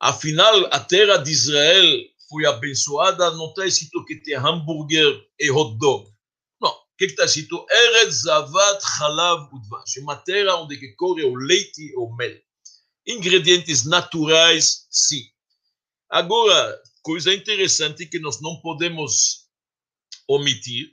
Afinal, 0.00 0.66
a 0.72 0.80
terra 0.80 1.18
de 1.18 1.30
Israel 1.30 1.86
foi 2.28 2.44
abençoada, 2.44 3.30
não 3.36 3.50
está 3.50 3.64
escrito 3.66 4.04
que 4.04 4.16
tem 4.16 4.34
hambúrguer 4.34 5.24
e 5.38 5.48
hot 5.48 5.78
dog. 5.78 6.10
Não, 6.60 6.70
o 6.70 6.96
que 6.98 7.04
está 7.04 7.24
escrito? 7.24 7.64
Eretz 7.70 8.22
Zavat 8.22 8.82
Halav 8.98 9.48
Udvash. 9.54 9.98
Uma 9.98 10.16
terra 10.16 10.56
onde 10.56 10.92
corre 10.96 11.22
o 11.22 11.36
leite 11.36 11.82
e 11.82 11.94
o 11.96 12.12
mel. 12.16 12.36
Ingredientes 13.06 13.84
naturais, 13.86 14.88
sim. 14.90 15.22
Agora, 16.10 16.82
coisa 17.02 17.32
interessante 17.32 18.04
que 18.04 18.18
nós 18.18 18.40
não 18.40 18.60
podemos 18.60 19.48
omitir, 20.26 20.92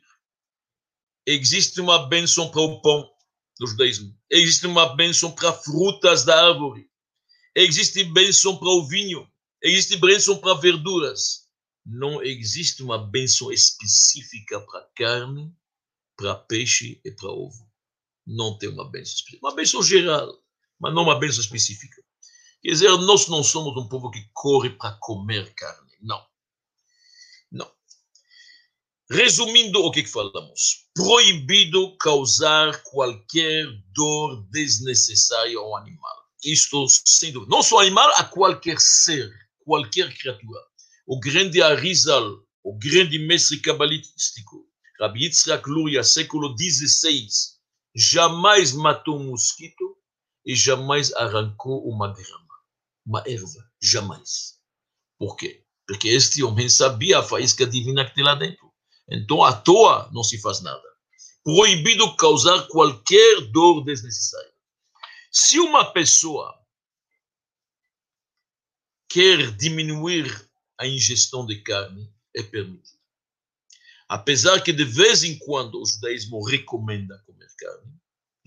existe 1.25 1.81
uma 1.81 2.07
bênção 2.07 2.51
para 2.51 2.61
o 2.61 2.81
pão 2.81 3.09
no 3.59 3.67
judaísmo. 3.67 4.15
Existe 4.29 4.67
uma 4.67 4.95
bênção 4.95 5.31
para 5.31 5.51
frutas 5.53 6.23
da 6.23 6.49
árvore. 6.49 6.87
Existe 7.55 8.03
bênção 8.03 8.57
para 8.57 8.69
o 8.69 8.87
vinho, 8.87 9.27
existe 9.63 9.97
bênção 9.97 10.37
para 10.37 10.53
verduras. 10.53 11.47
Não 11.83 12.21
existe 12.21 12.83
uma 12.83 12.99
bênção 12.99 13.51
específica 13.51 14.61
para 14.61 14.87
carne, 14.95 15.51
para 16.15 16.35
peixe 16.35 17.01
e 17.03 17.11
para 17.11 17.29
ovo. 17.29 17.67
Não 18.25 18.55
tem 18.57 18.69
uma 18.69 18.87
bênção 18.91 19.15
específica. 19.15 19.47
Uma 19.47 19.55
bênção 19.55 19.81
geral, 19.81 20.43
mas 20.79 20.93
não 20.93 21.01
uma 21.03 21.19
bênção 21.19 21.41
específica. 21.41 22.03
Quer 22.61 22.71
dizer, 22.71 22.89
nós 22.97 23.27
não 23.27 23.43
somos 23.43 23.75
um 23.77 23.87
povo 23.87 24.09
que 24.11 24.27
corre 24.33 24.71
para 24.71 24.97
comer 24.99 25.53
carne. 25.55 25.91
Não. 26.01 26.25
Não. 27.51 27.71
Resumindo 29.09 29.79
o 29.79 29.91
que 29.91 30.05
falamos, 30.05 30.87
proibido 30.93 31.97
causar 31.97 32.81
qualquer 32.83 33.65
dor 33.93 34.45
desnecessária 34.49 35.57
ao 35.57 35.77
animal 35.77 36.27
isto 36.43 36.85
sem 37.05 37.31
dúvida. 37.31 37.55
Não 37.55 37.63
só 37.63 37.79
animal, 37.79 38.09
a 38.15 38.23
qualquer 38.23 38.79
ser, 38.79 39.31
qualquer 39.65 40.15
criatura. 40.17 40.61
O 41.05 41.19
grande 41.19 41.61
Arizal, 41.61 42.39
o 42.63 42.77
grande 42.77 43.17
mestre 43.19 43.59
cabalístico, 43.59 44.65
Rabbi 44.99 45.25
Yitzhak 45.25 45.69
Luria, 45.69 46.03
século 46.03 46.55
XVI, 46.57 47.27
jamais 47.95 48.73
matou 48.73 49.19
um 49.19 49.31
mosquito 49.31 49.97
e 50.45 50.55
jamais 50.55 51.13
arrancou 51.13 51.87
uma 51.87 52.13
grama, 52.13 52.46
uma 53.07 53.23
erva, 53.25 53.71
jamais. 53.81 54.59
Por 55.17 55.37
quê? 55.37 55.63
Porque 55.87 56.09
este 56.09 56.43
homem 56.43 56.67
sabia 56.67 57.19
a 57.19 57.23
faísca 57.23 57.65
divina 57.65 58.05
que 58.05 58.13
tem 58.13 58.23
lá 58.23 58.35
dentro. 58.35 58.71
Então, 59.09 59.41
à 59.41 59.53
toa, 59.53 60.09
não 60.11 60.21
se 60.21 60.37
faz 60.41 60.61
nada. 60.61 60.83
Proibido 61.41 62.13
causar 62.17 62.67
qualquer 62.67 63.41
dor 63.49 63.85
desnecessária. 63.85 64.51
Se 65.31 65.57
uma 65.59 65.93
pessoa 65.93 66.53
quer 69.07 69.55
diminuir 69.55 70.29
a 70.77 70.85
ingestão 70.85 71.45
de 71.45 71.61
carne, 71.61 72.13
é 72.35 72.43
permitido. 72.43 72.97
Apesar 74.09 74.61
que 74.61 74.73
de 74.73 74.83
vez 74.83 75.23
em 75.23 75.37
quando 75.37 75.81
o 75.81 75.85
judaísmo 75.85 76.43
recomenda 76.43 77.17
comer 77.25 77.47
carne, 77.57 77.93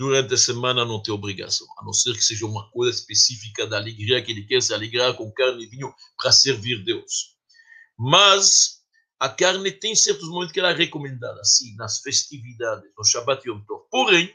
durante 0.00 0.32
a 0.32 0.38
semana 0.38 0.82
não 0.82 1.02
tem 1.02 1.12
obrigação, 1.12 1.66
a 1.78 1.84
não 1.84 1.92
ser 1.92 2.14
que 2.14 2.24
seja 2.24 2.46
uma 2.46 2.70
coisa 2.70 2.98
específica 2.98 3.66
da 3.66 3.76
alegria 3.76 4.22
que 4.22 4.32
ele 4.32 4.46
quer 4.46 4.62
se 4.62 4.72
alegrar 4.72 5.12
com 5.12 5.30
carne 5.30 5.64
e 5.64 5.66
vinho 5.66 5.92
para 6.16 6.32
servir 6.32 6.82
Deus. 6.82 7.36
Mas 7.98 8.80
a 9.18 9.28
carne 9.28 9.70
tem 9.70 9.94
certos 9.94 10.26
momentos 10.26 10.54
que 10.54 10.58
ela 10.58 10.70
é 10.70 10.74
recomendada, 10.74 11.44
sim, 11.44 11.76
nas 11.76 12.00
festividades, 12.00 12.90
no 12.96 13.04
Shabbat 13.04 13.46
Yom 13.46 13.60
Tov. 13.66 13.82
Porém, 13.90 14.34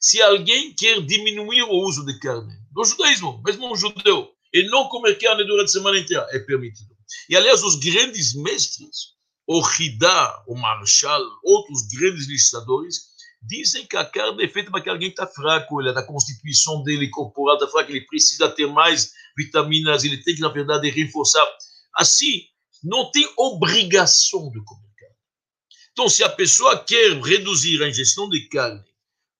se 0.00 0.20
alguém 0.20 0.74
quer 0.74 1.00
diminuir 1.00 1.62
o 1.62 1.70
uso 1.70 2.04
de 2.04 2.18
carne, 2.18 2.52
do 2.72 2.84
judaísmo, 2.84 3.40
mesmo 3.46 3.72
um 3.72 3.76
judeu, 3.76 4.32
e 4.52 4.64
não 4.64 4.88
comer 4.88 5.16
carne 5.16 5.44
durante 5.44 5.66
a 5.66 5.72
semana 5.74 5.96
inteira, 5.96 6.26
é 6.32 6.40
permitido. 6.40 6.92
E, 7.28 7.36
aliás, 7.36 7.62
os 7.62 7.76
grandes 7.76 8.34
mestres, 8.34 9.14
o 9.46 9.62
Hidá, 9.78 10.42
o 10.48 10.56
Marshal, 10.56 11.22
outros 11.44 11.86
grandes 11.86 12.26
legisladores, 12.26 13.13
Dizem 13.46 13.86
que 13.86 13.96
a 13.96 14.04
carne 14.04 14.44
é 14.44 14.48
feita 14.48 14.70
para 14.70 14.80
que 14.80 14.88
alguém 14.88 15.10
está 15.10 15.26
fraco, 15.26 15.80
ele, 15.80 15.90
a 15.90 16.02
constituição 16.02 16.82
dele 16.82 17.08
corporal 17.10 17.56
está 17.56 17.68
fraca, 17.68 17.90
ele 17.90 18.06
precisa 18.06 18.48
ter 18.48 18.66
mais 18.66 19.12
vitaminas, 19.36 20.02
ele 20.02 20.22
tem 20.22 20.34
que, 20.34 20.40
na 20.40 20.48
verdade, 20.48 20.88
reforçar. 20.88 21.46
Assim, 21.94 22.42
não 22.82 23.10
tem 23.10 23.28
obrigação 23.36 24.50
de 24.50 24.64
comer 24.64 24.88
carne. 24.96 25.16
Então, 25.92 26.08
se 26.08 26.24
a 26.24 26.28
pessoa 26.30 26.82
quer 26.82 27.20
reduzir 27.20 27.82
a 27.82 27.88
ingestão 27.88 28.28
de 28.30 28.48
carne, 28.48 28.82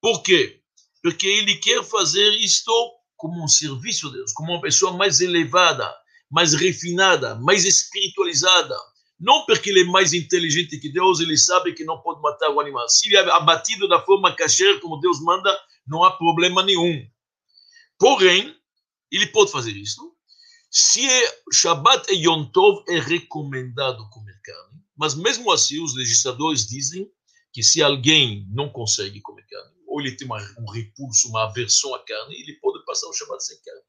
por 0.01 0.23
quê? 0.23 0.61
Porque 1.03 1.27
ele 1.27 1.57
quer 1.57 1.83
fazer 1.83 2.31
isto 2.35 2.73
como 3.17 3.43
um 3.43 3.49
serviço 3.49 4.09
a 4.09 4.13
Deus, 4.13 4.33
como 4.33 4.53
uma 4.53 4.61
pessoa 4.61 4.93
mais 4.93 5.21
elevada, 5.21 5.91
mais 6.31 6.53
refinada, 6.53 7.37
mais 7.37 7.65
espiritualizada, 7.65 8.77
não 9.19 9.47
porque 9.47 9.71
ele 9.71 9.83
é 9.83 9.85
mais 9.85 10.13
inteligente 10.13 10.79
que 10.79 10.93
Deus, 10.93 11.21
ele 11.21 11.37
sabe 11.37 11.73
que 11.73 11.85
não 11.85 12.01
pode 12.01 12.21
matar 12.21 12.51
o 12.51 12.61
animal. 12.61 12.89
Se 12.89 13.07
ele 13.07 13.17
é 13.17 13.31
abatido 13.33 13.89
da 13.89 14.01
forma 14.01 14.35
kasher, 14.35 14.81
como 14.81 15.01
Deus 15.01 15.21
manda, 15.21 15.57
não 15.87 16.03
há 16.03 16.11
problema 16.17 16.63
nenhum. 16.63 17.07
Porém, 17.99 18.55
ele 19.11 19.27
pode 19.29 19.53
fazer 19.53 19.73
isso. 19.73 20.13
Se 20.71 21.09
é 21.09 21.43
Shabbat 21.53 22.13
e 22.13 22.27
Yom 22.27 22.47
Tov, 22.47 22.83
é 22.89 22.99
recomendado 22.99 24.09
comer 24.11 24.39
carne. 24.43 24.83
Mas 24.97 25.15
mesmo 25.15 25.53
assim, 25.53 25.81
os 25.83 25.95
legisladores 25.95 26.67
dizem 26.67 27.09
que 27.53 27.63
se 27.63 27.81
alguém 27.83 28.47
não 28.51 28.69
consegue 28.69 29.21
comer 29.21 29.47
carne, 29.47 29.75
ou 29.87 30.01
ele 30.01 30.17
tem 30.17 30.27
uma, 30.27 30.39
um 30.59 30.69
repulso, 30.69 31.29
uma 31.29 31.45
aversão 31.45 31.95
à 31.95 32.05
carne, 32.05 32.35
ele 32.35 32.55
pode 32.55 32.85
passar 32.85 33.07
o 33.07 33.13
Shabbat 33.13 33.45
sem 33.45 33.57
carne. 33.63 33.83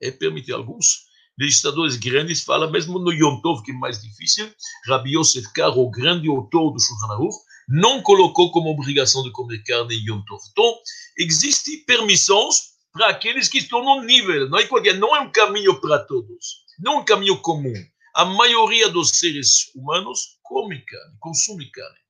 É 0.00 0.10
permitido. 0.10 0.56
Alguns 0.56 1.06
legisladores 1.38 1.96
grandes 1.96 2.42
falam, 2.42 2.70
mesmo 2.70 2.98
no 2.98 3.12
Yom 3.12 3.40
Tov, 3.40 3.62
que 3.62 3.72
é 3.72 3.74
mais 3.74 4.00
difícil, 4.00 4.50
Rabbi 4.86 5.16
Yosef 5.16 5.52
Kar, 5.52 5.76
o 5.76 5.90
grande 5.90 6.28
autor 6.28 6.72
do 6.72 6.80
Shulchan 6.80 7.12
Aruch, 7.12 7.36
não 7.68 8.02
colocou 8.02 8.50
como 8.50 8.70
obrigação 8.70 9.22
de 9.22 9.30
comer 9.32 9.62
carne 9.64 9.94
em 9.94 10.08
Yom 10.08 10.22
Tov. 10.24 10.40
Então, 10.50 10.74
existem 11.18 11.84
permissões 11.84 12.72
para 12.92 13.08
aqueles 13.08 13.48
que 13.48 13.58
estão 13.58 13.82
no 13.82 14.02
nível, 14.02 14.48
não 14.48 14.58
é 14.58 14.66
qualquer, 14.66 14.98
não 14.98 15.16
é 15.16 15.20
um 15.20 15.32
caminho 15.32 15.80
para 15.80 15.98
todos, 16.00 16.64
não 16.78 16.94
é 16.94 16.96
um 16.98 17.04
caminho 17.04 17.38
comum. 17.40 17.72
A 18.14 18.26
maioria 18.26 18.90
dos 18.90 19.10
seres 19.10 19.74
humanos 19.74 20.38
come 20.42 20.84
carne, 20.84 21.16
consome 21.18 21.70
carne. 21.70 22.02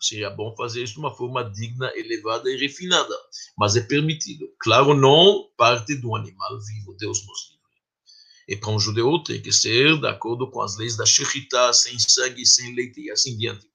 Seria 0.00 0.28
bom 0.28 0.54
fazer 0.56 0.82
isso 0.82 0.94
de 0.94 0.98
uma 0.98 1.14
forma 1.14 1.44
digna, 1.50 1.90
elevada 1.94 2.50
e 2.50 2.56
refinada, 2.56 3.14
mas 3.56 3.76
é 3.76 3.80
permitido. 3.80 4.46
Claro, 4.60 4.92
não 4.92 5.48
parte 5.56 5.94
do 5.94 6.14
animal 6.14 6.58
vivo, 6.60 6.96
Deus 6.98 7.24
nos 7.24 7.48
livre. 7.48 7.53
E 8.48 8.56
para 8.56 8.70
um 8.70 8.78
judeu 8.78 9.18
tem 9.22 9.40
que 9.40 9.52
ser 9.52 9.98
de 9.98 10.06
acordo 10.06 10.50
com 10.50 10.60
as 10.60 10.76
leis 10.76 10.96
da 10.96 11.06
Shechita, 11.06 11.72
sem 11.72 11.98
sangue, 11.98 12.44
sem 12.44 12.74
leite 12.74 13.00
e 13.00 13.10
assim 13.10 13.36
diante. 13.38 13.66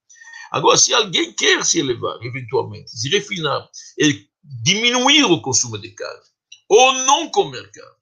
Agora, 0.51 0.78
se 0.78 0.93
alguém 0.93 1.34
quer 1.34 1.63
se 1.63 1.80
elevar, 1.80 2.17
eventualmente, 2.22 2.91
se 2.91 3.09
refinar 3.09 3.70
e 3.97 4.28
diminuir 4.63 5.24
o 5.26 5.41
consumo 5.41 5.78
de 5.78 5.89
carne, 5.91 6.24
ou 6.67 6.93
não 6.93 7.30
comer 7.30 7.70
carne, 7.72 7.97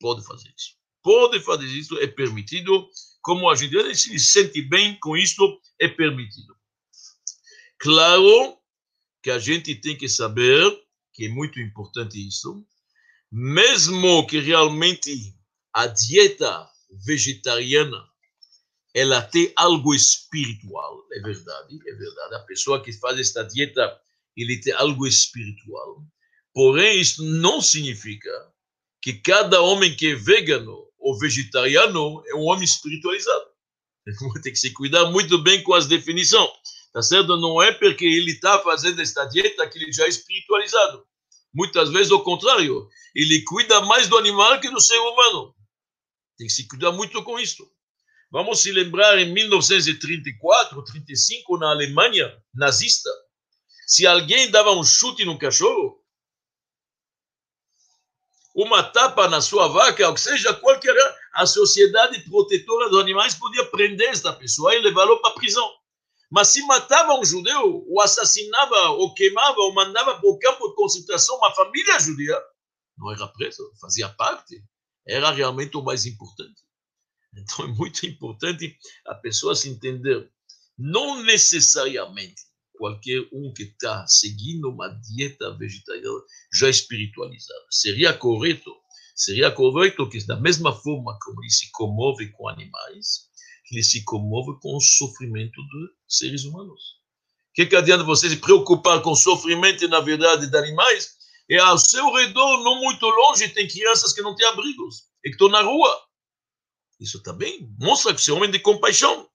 pode 0.00 0.24
fazer 0.24 0.52
isso. 0.56 0.76
Pode 1.02 1.40
fazer 1.40 1.66
isso, 1.66 1.98
é 1.98 2.06
permitido. 2.06 2.88
Como 3.22 3.48
a 3.48 3.54
gente 3.54 3.94
se 3.94 4.18
sente 4.18 4.62
bem 4.62 4.98
com 5.00 5.16
isso, 5.16 5.60
é 5.80 5.88
permitido. 5.88 6.56
Claro 7.78 8.58
que 9.22 9.30
a 9.30 9.38
gente 9.38 9.74
tem 9.74 9.96
que 9.96 10.08
saber, 10.08 10.64
que 11.12 11.26
é 11.26 11.28
muito 11.28 11.60
importante 11.60 12.26
isso, 12.26 12.64
mesmo 13.30 14.26
que 14.26 14.38
realmente 14.40 15.34
a 15.72 15.86
dieta 15.86 16.68
vegetariana 17.04 18.08
ela 18.94 19.22
tem 19.22 19.52
algo 19.54 19.94
espiritual, 19.94 21.06
é 21.12 21.20
verdade, 21.20 21.78
é 21.86 21.92
verdade. 21.94 22.34
A 22.34 22.40
pessoa 22.40 22.82
que 22.82 22.92
faz 22.92 23.18
esta 23.18 23.44
dieta, 23.44 23.96
ele 24.36 24.60
tem 24.60 24.72
algo 24.72 25.06
espiritual. 25.06 26.02
Porém, 26.52 27.00
isso 27.00 27.22
não 27.24 27.60
significa 27.60 28.30
que 29.00 29.12
cada 29.14 29.60
homem 29.60 29.94
que 29.94 30.08
é 30.08 30.14
vegano 30.14 30.88
ou 30.98 31.16
vegetariano 31.18 32.22
é 32.26 32.34
um 32.34 32.44
homem 32.46 32.64
espiritualizado. 32.64 33.46
Tem 34.42 34.52
que 34.52 34.58
se 34.58 34.72
cuidar 34.72 35.06
muito 35.10 35.38
bem 35.38 35.62
com 35.62 35.74
as 35.74 35.86
definições. 35.86 36.50
Tá 36.92 37.02
certo? 37.02 37.36
Não 37.36 37.62
é 37.62 37.70
porque 37.70 38.04
ele 38.04 38.32
está 38.32 38.58
fazendo 38.60 39.00
esta 39.00 39.24
dieta 39.26 39.68
que 39.68 39.78
ele 39.78 39.92
já 39.92 40.04
é 40.04 40.08
espiritualizado. 40.08 41.06
Muitas 41.54 41.90
vezes, 41.90 42.10
ao 42.10 42.24
contrário, 42.24 42.88
ele 43.14 43.42
cuida 43.42 43.80
mais 43.82 44.08
do 44.08 44.18
animal 44.18 44.58
que 44.60 44.70
do 44.70 44.80
ser 44.80 44.98
humano. 44.98 45.54
Tem 46.38 46.46
que 46.46 46.52
se 46.52 46.68
cuidar 46.68 46.92
muito 46.92 47.22
com 47.24 47.38
isso. 47.38 47.68
Vamos 48.30 48.60
se 48.60 48.70
lembrar 48.70 49.18
em 49.18 49.32
1934, 49.32 50.84
35, 50.84 51.58
na 51.58 51.70
Alemanha 51.70 52.40
nazista, 52.54 53.10
se 53.86 54.06
alguém 54.06 54.50
dava 54.50 54.70
um 54.72 54.84
chute 54.84 55.24
no 55.24 55.38
cachorro, 55.38 55.98
uma 58.54 58.82
tapa 58.82 59.28
na 59.28 59.40
sua 59.40 59.68
vaca, 59.68 60.08
ou 60.08 60.16
seja, 60.16 60.52
qualquer 60.54 60.94
a 61.32 61.46
sociedade 61.46 62.20
protetora 62.28 62.90
dos 62.90 63.00
animais 63.00 63.34
podia 63.34 63.64
prender 63.66 64.10
esta 64.10 64.32
pessoa 64.32 64.74
e 64.74 64.82
levá-lo 64.82 65.20
para 65.20 65.30
a 65.30 65.34
prisão. 65.34 65.72
Mas 66.30 66.48
se 66.48 66.60
matava 66.66 67.14
um 67.14 67.24
judeu, 67.24 67.84
ou 67.88 68.00
assassinava, 68.02 68.90
ou 68.90 69.14
queimava, 69.14 69.58
ou 69.60 69.72
mandava 69.72 70.18
para 70.20 70.28
o 70.28 70.38
campo 70.38 70.68
de 70.68 70.74
concentração 70.74 71.36
uma 71.36 71.54
família 71.54 71.98
judia, 71.98 72.38
não 72.98 73.10
era 73.12 73.26
preso, 73.28 73.72
fazia 73.80 74.08
parte, 74.10 74.62
era 75.08 75.30
realmente 75.30 75.76
o 75.76 75.82
mais 75.82 76.06
importante. 76.06 76.62
Então 77.36 77.66
é 77.66 77.68
muito 77.68 78.06
importante 78.06 78.76
a 79.06 79.14
pessoa 79.14 79.54
se 79.54 79.68
entender. 79.68 80.28
Não 80.76 81.22
necessariamente 81.22 82.40
qualquer 82.78 83.20
um 83.32 83.52
que 83.52 83.64
está 83.64 84.06
seguindo 84.06 84.70
uma 84.70 84.88
dieta 84.88 85.54
vegetariana 85.58 86.20
já 86.54 86.70
espiritualizada. 86.70 87.66
Seria 87.70 88.14
correto, 88.14 88.70
seria 89.14 89.50
correto 89.50 90.08
que 90.08 90.24
da 90.26 90.40
mesma 90.40 90.72
forma 90.72 91.18
como 91.22 91.42
ele 91.42 91.50
se 91.50 91.70
comove 91.72 92.30
com 92.32 92.48
animais, 92.48 93.28
ele 93.70 93.82
se 93.82 94.02
comove 94.04 94.58
com 94.60 94.76
o 94.76 94.80
sofrimento 94.80 95.60
dos 95.60 95.90
seres 96.08 96.44
humanos. 96.44 96.80
O 97.50 97.54
que, 97.54 97.66
que 97.66 97.76
adianta 97.76 98.04
você 98.04 98.30
se 98.30 98.36
preocupar 98.36 99.02
com 99.02 99.10
o 99.10 99.16
sofrimento, 99.16 99.86
na 99.88 100.00
verdade, 100.00 100.48
de 100.48 100.56
animais? 100.56 101.17
E 101.48 101.56
ao 101.56 101.78
seu 101.78 102.12
redor, 102.12 102.62
não 102.62 102.76
muito 102.80 103.06
longe, 103.06 103.48
tem 103.48 103.66
crianças 103.66 104.12
que 104.12 104.20
não 104.20 104.34
têm 104.34 104.46
abrigos 104.46 105.04
e 105.24 105.30
que 105.30 105.34
estão 105.34 105.48
na 105.48 105.62
rua. 105.62 106.02
Isso 107.00 107.22
também 107.22 107.74
mostra 107.78 108.12
que 108.12 108.20
você 108.20 108.30
é 108.30 108.34
homem 108.34 108.50
de 108.50 108.58
compaixão. 108.58 109.26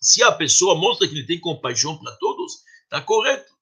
Se 0.00 0.22
a 0.22 0.32
pessoa 0.32 0.74
mostra 0.74 1.06
que 1.06 1.14
ele 1.14 1.26
tem 1.26 1.38
compaixão 1.38 1.98
para 1.98 2.16
todos, 2.16 2.62
está 2.84 3.02
correto. 3.02 3.52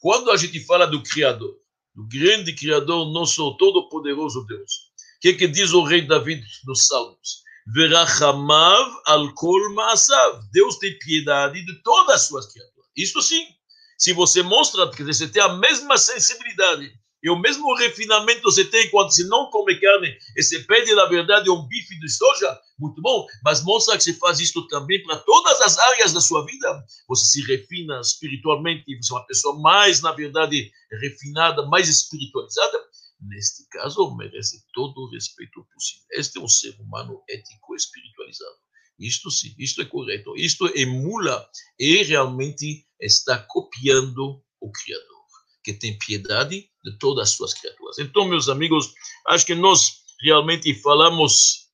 Quando 0.00 0.30
a 0.32 0.36
gente 0.36 0.58
fala 0.66 0.86
do 0.86 1.02
Criador, 1.02 1.56
do 1.94 2.08
grande 2.08 2.52
Criador, 2.54 3.12
nosso 3.12 3.56
todo-poderoso 3.56 4.44
Deus, 4.46 4.72
o 5.16 5.20
que, 5.20 5.34
que 5.34 5.46
diz 5.46 5.72
o 5.72 5.84
rei 5.84 6.02
David 6.02 6.44
nos 6.66 6.86
Salmos? 6.88 7.44
Verachamav 7.72 9.02
al 9.06 9.32
kol 9.32 9.72
ma'asav. 9.74 10.42
Deus 10.50 10.76
tem 10.78 10.98
piedade 10.98 11.64
de 11.64 11.82
todas 11.82 12.16
as 12.16 12.26
suas 12.26 12.46
criaturas. 12.52 12.90
Isso 12.96 13.22
sim. 13.22 13.46
Se 13.96 14.12
você 14.12 14.42
mostra 14.42 14.90
que 14.90 15.04
você 15.04 15.28
tem 15.28 15.40
a 15.40 15.54
mesma 15.54 15.96
sensibilidade 15.96 16.92
e 17.24 17.30
o 17.30 17.38
mesmo 17.40 17.74
refinamento 17.74 18.42
você 18.42 18.66
tem 18.66 18.90
quando 18.90 19.10
você 19.10 19.24
não 19.24 19.48
come 19.48 19.80
carne 19.80 20.14
e 20.36 20.42
você 20.42 20.58
pede, 20.60 20.94
na 20.94 21.06
verdade, 21.06 21.48
um 21.48 21.66
bife 21.66 21.98
de 21.98 22.08
soja, 22.10 22.60
muito 22.78 23.00
bom, 23.00 23.26
mas 23.42 23.64
mostra 23.64 23.96
que 23.96 24.04
você 24.04 24.12
faz 24.12 24.40
isso 24.40 24.68
também 24.68 25.02
para 25.02 25.16
todas 25.20 25.58
as 25.62 25.78
áreas 25.78 26.12
da 26.12 26.20
sua 26.20 26.44
vida. 26.44 26.84
Você 27.08 27.24
se 27.24 27.46
refina 27.46 27.98
espiritualmente, 28.00 28.84
você 28.98 29.14
é 29.14 29.16
uma 29.16 29.26
pessoa 29.26 29.58
mais, 29.58 30.02
na 30.02 30.12
verdade, 30.12 30.70
refinada, 31.00 31.66
mais 31.66 31.88
espiritualizada 31.88 32.78
neste 33.22 33.66
caso, 33.70 34.14
merece 34.16 34.62
todo 34.74 34.98
o 34.98 35.10
respeito 35.10 35.66
possível. 35.72 36.04
Este 36.12 36.38
é 36.38 36.42
um 36.42 36.48
ser 36.48 36.78
humano 36.78 37.22
ético 37.26 37.74
espiritualizado. 37.74 38.56
Isto 38.98 39.30
sim, 39.30 39.54
isto 39.58 39.80
é 39.80 39.86
correto. 39.86 40.36
Isto 40.36 40.66
emula 40.76 41.48
e 41.78 42.02
realmente 42.02 42.86
está 43.00 43.38
copiando 43.38 44.44
o 44.60 44.70
Criador, 44.70 45.26
que 45.64 45.72
tem 45.72 45.98
piedade 45.98 46.68
de 46.84 46.96
todas 46.98 47.28
as 47.28 47.34
suas 47.34 47.54
criaturas. 47.54 47.98
Então, 47.98 48.28
meus 48.28 48.48
amigos, 48.48 48.92
acho 49.28 49.46
que 49.46 49.54
nós 49.54 50.02
realmente 50.22 50.74
falamos 50.82 51.68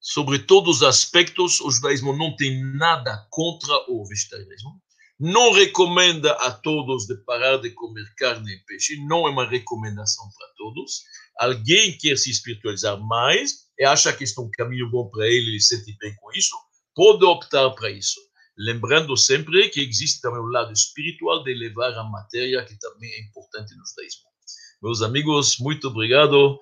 sobre 0.00 0.38
todos 0.40 0.76
os 0.78 0.82
aspectos. 0.82 1.60
O 1.60 1.70
judaísmo 1.70 2.16
não 2.16 2.34
tem 2.36 2.62
nada 2.76 3.26
contra 3.30 3.72
o 3.88 4.04
vegetarianismo 4.06 4.82
não 5.18 5.52
recomenda 5.52 6.32
a 6.32 6.50
todos 6.50 7.06
de 7.06 7.16
parar 7.24 7.58
de 7.58 7.70
comer 7.70 8.04
carne 8.16 8.52
e 8.52 8.64
peixe, 8.66 8.96
não 9.06 9.26
é 9.26 9.30
uma 9.30 9.48
recomendação 9.48 10.28
para 10.36 10.48
todos. 10.56 11.02
Alguém 11.38 11.96
quer 11.96 12.16
se 12.18 12.30
espiritualizar 12.30 12.98
mais 13.00 13.64
e 13.78 13.84
acha 13.84 14.12
que 14.12 14.24
este 14.24 14.38
é 14.38 14.42
um 14.42 14.50
caminho 14.50 14.90
bom 14.90 15.08
para 15.08 15.26
ele, 15.26 15.50
ele 15.50 15.60
se 15.60 15.76
sente 15.76 15.96
bem 15.98 16.14
com 16.16 16.32
isso, 16.32 16.56
pode 16.94 17.24
optar 17.24 17.70
para 17.70 17.90
isso. 17.90 18.20
Lembrando 18.56 19.16
sempre 19.16 19.68
que 19.68 19.80
existe 19.80 20.20
também 20.20 20.40
o 20.40 20.46
lado 20.46 20.72
espiritual 20.72 21.42
de 21.42 21.54
levar 21.54 21.92
a 21.94 22.04
matéria, 22.04 22.64
que 22.64 22.78
também 22.78 23.10
é 23.10 23.20
importante 23.20 23.74
no 23.74 23.84
judaísmo. 23.86 24.22
Meus 24.82 25.02
amigos, 25.02 25.58
muito 25.58 25.88
obrigado. 25.88 26.58